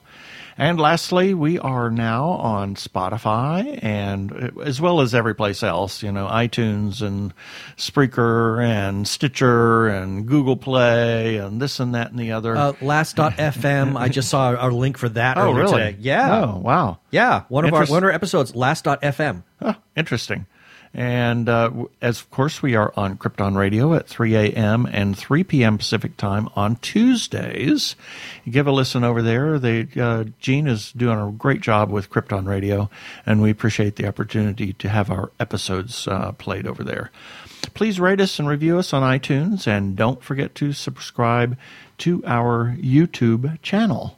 [0.58, 6.10] And lastly, we are now on Spotify and as well as every place else, you
[6.10, 7.34] know, iTunes and
[7.76, 12.56] Spreaker and Stitcher and Google Play and this and that and the other.
[12.56, 15.72] Uh, last.fm, I just saw our link for that oh, earlier really?
[15.72, 15.96] today.
[16.00, 16.44] Yeah.
[16.44, 17.00] Oh, wow.
[17.10, 17.42] Yeah.
[17.48, 19.42] One of our one of our episodes, last.fm.
[19.60, 20.46] Huh, interesting.
[20.96, 21.70] And uh,
[22.00, 24.88] as of course, we are on Krypton Radio at 3 a.m.
[24.90, 25.76] and 3 p.m.
[25.76, 27.96] Pacific time on Tuesdays.
[28.48, 29.58] Give a listen over there.
[29.58, 32.88] They, uh, Gene is doing a great job with Krypton Radio,
[33.26, 37.10] and we appreciate the opportunity to have our episodes uh, played over there.
[37.74, 41.58] Please rate us and review us on iTunes, and don't forget to subscribe
[41.98, 44.16] to our YouTube channel.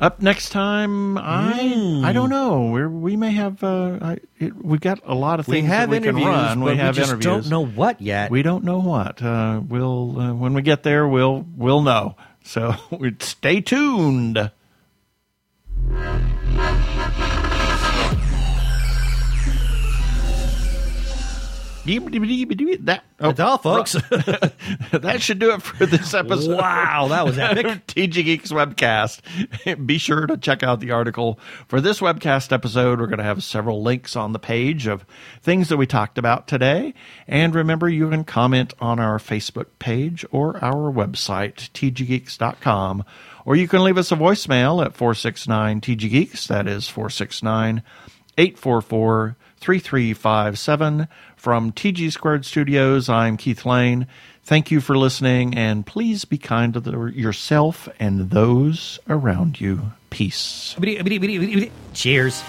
[0.00, 2.66] Up next time, I I don't know.
[2.66, 5.90] We're, we may have uh, I, it, we got a lot of things We have
[5.90, 6.60] that we interviews, can run.
[6.60, 7.24] we we just interviews.
[7.24, 8.30] don't know what yet.
[8.30, 9.20] We don't know what.
[9.20, 12.14] Uh, we'll uh, when we get there, we'll we'll know.
[12.44, 12.76] So
[13.18, 14.52] stay tuned.
[22.84, 23.92] That oh, That's all, folks.
[24.92, 26.58] that should do it for this episode.
[26.58, 27.66] Wow, that was epic.
[27.86, 29.86] TG Geeks webcast.
[29.86, 33.00] Be sure to check out the article for this webcast episode.
[33.00, 35.06] We're going to have several links on the page of
[35.40, 36.94] things that we talked about today.
[37.26, 43.04] And remember, you can comment on our Facebook page or our website, tggeeks.com.
[43.44, 46.46] Or you can leave us a voicemail at 469 TG Geeks.
[46.48, 47.82] That is 469
[48.36, 51.08] 844 3357.
[51.36, 54.06] From TG Squared Studios, I'm Keith Lane.
[54.42, 59.92] Thank you for listening, and please be kind to the, yourself and those around you.
[60.10, 60.74] Peace.
[61.92, 62.42] Cheers.